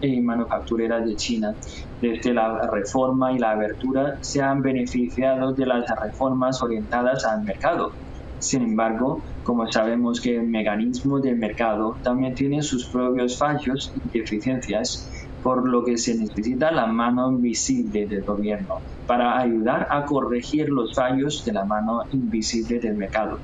eh, 0.00 0.20
manufacturera 0.22 1.00
de 1.00 1.14
China. 1.16 1.54
Desde 2.00 2.32
la 2.32 2.58
reforma 2.70 3.32
y 3.32 3.38
la 3.38 3.50
abertura 3.52 4.18
se 4.22 4.40
han 4.40 4.62
beneficiado 4.62 5.52
de 5.52 5.66
las 5.66 5.84
reformas 6.02 6.62
orientadas 6.62 7.24
al 7.24 7.42
mercado. 7.44 7.92
Sin 8.38 8.62
embargo, 8.62 9.20
como 9.42 9.70
sabemos 9.70 10.20
que 10.20 10.36
el 10.36 10.46
mecanismo 10.46 11.18
del 11.20 11.36
mercado 11.36 11.96
también 12.02 12.34
tiene 12.34 12.62
sus 12.62 12.86
propios 12.86 13.36
fallos 13.36 13.92
y 13.96 14.18
deficiencias, 14.18 15.10
por 15.42 15.68
lo 15.68 15.84
que 15.84 15.98
se 15.98 16.14
necesita 16.16 16.70
la 16.70 16.86
mano 16.86 17.30
invisible 17.30 18.06
del 18.06 18.22
gobierno 18.22 18.76
para 19.06 19.38
ayudar 19.38 19.88
a 19.90 20.04
corregir 20.04 20.68
los 20.68 20.94
fallos 20.94 21.42
de 21.44 21.52
la 21.52 21.64
mano 21.64 22.02
invisible 22.12 22.78
del 22.78 22.94
mercado. 22.94 23.38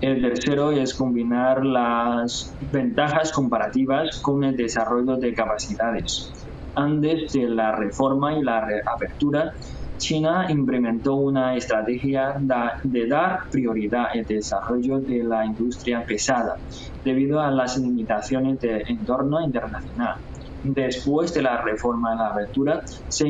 El 0.00 0.22
tercero 0.22 0.72
es 0.72 0.94
combinar 0.94 1.62
las 1.62 2.56
ventajas 2.72 3.32
comparativas 3.32 4.18
con 4.20 4.42
el 4.44 4.56
desarrollo 4.56 5.18
de 5.18 5.34
capacidades. 5.34 6.32
Antes 6.74 7.34
de 7.34 7.46
la 7.46 7.72
reforma 7.72 8.32
y 8.32 8.42
la 8.42 8.66
apertura, 8.86 9.52
China 9.98 10.46
implementó 10.48 11.16
una 11.16 11.54
estrategia 11.54 12.34
de 12.82 13.06
dar 13.08 13.40
prioridad 13.50 14.06
al 14.14 14.24
desarrollo 14.24 15.00
de 15.00 15.22
la 15.22 15.44
industria 15.44 16.02
pesada 16.06 16.56
debido 17.04 17.38
a 17.38 17.50
las 17.50 17.76
limitaciones 17.76 18.58
del 18.58 18.82
entorno 18.88 19.42
internacional 19.42 20.16
después 20.62 21.32
de 21.34 21.42
la 21.42 21.60
reforma 21.62 22.10
de 22.10 22.16
la 22.16 22.26
abertura, 22.28 22.82
se 23.08 23.26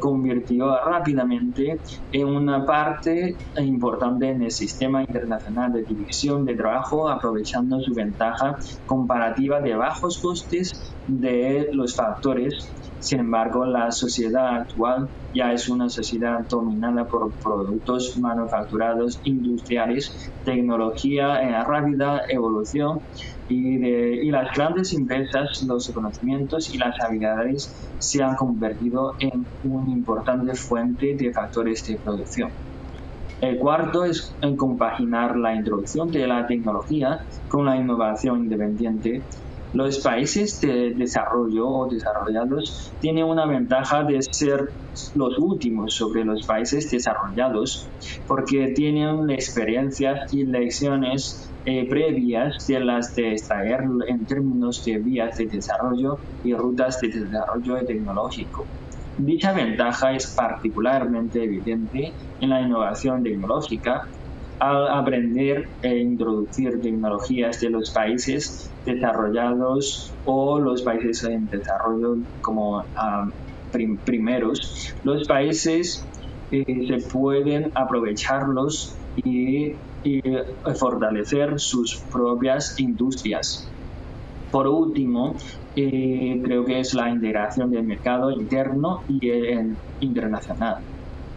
convirtió 0.00 0.76
rápidamente 0.84 1.80
en 2.12 2.26
una 2.26 2.64
parte 2.64 3.36
importante 3.58 4.28
en 4.28 4.42
el 4.42 4.50
sistema 4.50 5.02
internacional 5.02 5.72
de 5.72 5.82
división 5.82 6.44
de 6.44 6.54
trabajo, 6.54 7.08
aprovechando 7.08 7.80
su 7.80 7.94
ventaja 7.94 8.56
comparativa 8.86 9.60
de 9.60 9.74
bajos 9.74 10.18
costes 10.18 10.94
de 11.06 11.68
los 11.72 11.94
factores. 11.94 12.70
Sin 13.00 13.18
embargo, 13.18 13.64
la 13.64 13.90
sociedad 13.90 14.60
actual 14.60 15.08
ya 15.34 15.52
es 15.52 15.68
una 15.68 15.88
sociedad 15.88 16.46
dominada 16.48 17.04
por 17.04 17.32
productos 17.32 18.16
manufacturados 18.18 19.18
industriales, 19.24 20.30
tecnología 20.44 21.42
en 21.42 21.52
rápida 21.64 22.22
evolución 22.28 23.00
y, 23.52 24.30
las 24.30 24.54
grandes 24.54 24.92
empresas, 24.92 25.62
los 25.62 25.88
conocimientos 25.90 26.74
y 26.74 26.78
las 26.78 26.98
habilidades 27.00 27.72
se 27.98 28.22
han 28.22 28.34
convertido 28.36 29.14
en 29.18 29.44
una 29.64 29.90
importante 29.90 30.54
fuente 30.54 31.14
de 31.14 31.32
factores 31.32 31.86
de 31.86 31.96
producción. 31.96 32.50
El 33.40 33.58
cuarto 33.58 34.04
es 34.04 34.34
compaginar 34.56 35.36
la 35.36 35.54
introducción 35.54 36.10
de 36.10 36.26
la 36.26 36.46
tecnología 36.46 37.20
con 37.48 37.64
la 37.66 37.76
innovación 37.76 38.44
independiente 38.44 39.22
los 39.72 40.00
países 40.00 40.60
de 40.60 40.90
desarrollo 40.94 41.66
o 41.66 41.88
desarrollados 41.88 42.92
tienen 43.00 43.24
una 43.24 43.46
ventaja 43.46 44.04
de 44.04 44.20
ser 44.20 44.70
los 45.14 45.38
últimos 45.38 45.94
sobre 45.94 46.24
los 46.24 46.44
países 46.44 46.90
desarrollados 46.90 47.86
porque 48.26 48.72
tienen 48.74 49.30
experiencias 49.30 50.32
y 50.34 50.44
lecciones 50.44 51.48
eh, 51.64 51.86
previas 51.88 52.66
de 52.66 52.80
las 52.80 53.14
de 53.14 53.32
extraer 53.32 53.84
en 54.08 54.24
términos 54.24 54.84
de 54.84 54.98
vías 54.98 55.36
de 55.38 55.46
desarrollo 55.46 56.18
y 56.44 56.54
rutas 56.54 57.00
de 57.00 57.08
desarrollo 57.08 57.84
tecnológico. 57.84 58.66
Dicha 59.18 59.52
ventaja 59.52 60.12
es 60.12 60.26
particularmente 60.28 61.44
evidente 61.44 62.12
en 62.40 62.50
la 62.50 62.60
innovación 62.60 63.22
tecnológica 63.22 64.08
al 64.58 64.88
aprender 64.88 65.68
e 65.82 65.98
introducir 65.98 66.80
tecnologías 66.80 67.60
de 67.60 67.70
los 67.70 67.90
países 67.90 68.70
desarrollados 68.86 70.12
o 70.24 70.58
los 70.58 70.82
países 70.82 71.24
en 71.24 71.48
desarrollo 71.48 72.16
como 72.40 72.84
ah, 72.96 73.28
primeros, 74.04 74.94
los 75.04 75.26
países 75.26 76.04
eh, 76.50 76.64
se 76.86 77.08
pueden 77.08 77.72
aprovecharlos 77.74 78.94
y, 79.16 79.72
fortalecer 80.74 81.58
sus 81.60 81.96
propias 82.12 82.78
industrias. 82.80 83.68
Por 84.50 84.66
último, 84.66 85.34
eh, 85.76 86.40
creo 86.44 86.64
que 86.64 86.80
es 86.80 86.94
la 86.94 87.08
integración 87.08 87.70
del 87.70 87.84
mercado 87.84 88.30
interno 88.30 89.02
y 89.08 89.28
el 89.28 89.76
internacional 90.00 90.78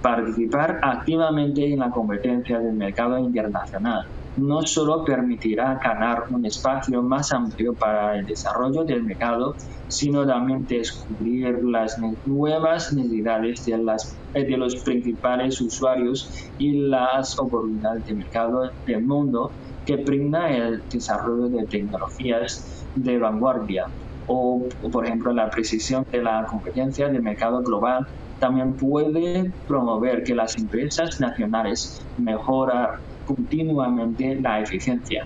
participar 0.05 0.79
activamente 0.83 1.73
en 1.73 1.79
la 1.79 1.89
competencia 1.89 2.59
del 2.59 2.75
mercado 2.75 3.17
internacional 3.17 4.05
no 4.37 4.61
solo 4.63 5.03
permitirá 5.05 5.79
ganar 5.83 6.25
un 6.29 6.45
espacio 6.45 7.01
más 7.01 7.31
amplio 7.31 7.73
para 7.73 8.17
el 8.17 8.25
desarrollo 8.25 8.83
del 8.83 9.03
mercado, 9.03 9.55
sino 9.87 10.25
también 10.25 10.65
descubrir 10.67 11.63
las 11.63 11.97
nuevas 12.25 12.91
necesidades 12.93 13.65
de, 13.65 13.77
las, 13.77 14.15
de 14.33 14.57
los 14.57 14.75
principales 14.77 15.61
usuarios 15.61 16.49
y 16.57 16.73
las 16.73 17.39
oportunidades 17.39 18.05
de 18.07 18.13
mercado 18.15 18.71
del 18.85 19.03
mundo 19.03 19.51
que 19.85 19.97
brinda 19.97 20.49
el 20.49 20.81
desarrollo 20.89 21.47
de 21.49 21.65
tecnologías 21.67 22.83
de 22.95 23.17
vanguardia. 23.17 23.85
O, 24.27 24.67
por 24.91 25.05
ejemplo, 25.05 25.31
la 25.31 25.49
precisión 25.51 26.05
de 26.11 26.23
la 26.23 26.45
competencia 26.47 27.07
del 27.07 27.21
mercado 27.21 27.61
global 27.61 28.07
también 28.39 28.73
puede 28.73 29.51
promover 29.67 30.23
que 30.23 30.33
las 30.33 30.57
empresas 30.57 31.19
nacionales 31.19 32.01
mejoren 32.17 32.87
continuamente 33.25 34.35
la 34.35 34.61
eficiencia. 34.61 35.25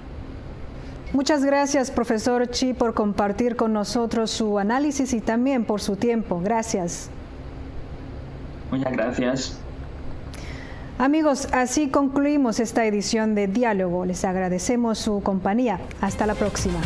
Muchas 1.12 1.44
gracias, 1.44 1.90
profesor 1.90 2.48
Chi, 2.50 2.74
por 2.74 2.94
compartir 2.94 3.56
con 3.56 3.74
nosotros 3.74 4.30
su 4.30 4.60
análisis 4.60 5.14
y 5.14 5.22
también 5.22 5.66
por 5.66 5.82
su 5.82 5.96
tiempo. 5.96 6.40
Gracias. 6.40 7.10
Muchas 8.72 8.92
gracias. 8.92 9.60
Amigos, 11.00 11.48
así 11.54 11.90
concluimos 11.90 12.60
esta 12.60 12.86
edición 12.86 13.34
de 13.34 13.48
Diálogo. 13.48 14.06
Les 14.06 14.24
agradecemos 14.26 15.00
su 15.00 15.22
compañía. 15.24 15.80
Hasta 16.02 16.28
la 16.28 16.36
próxima. 16.36 16.80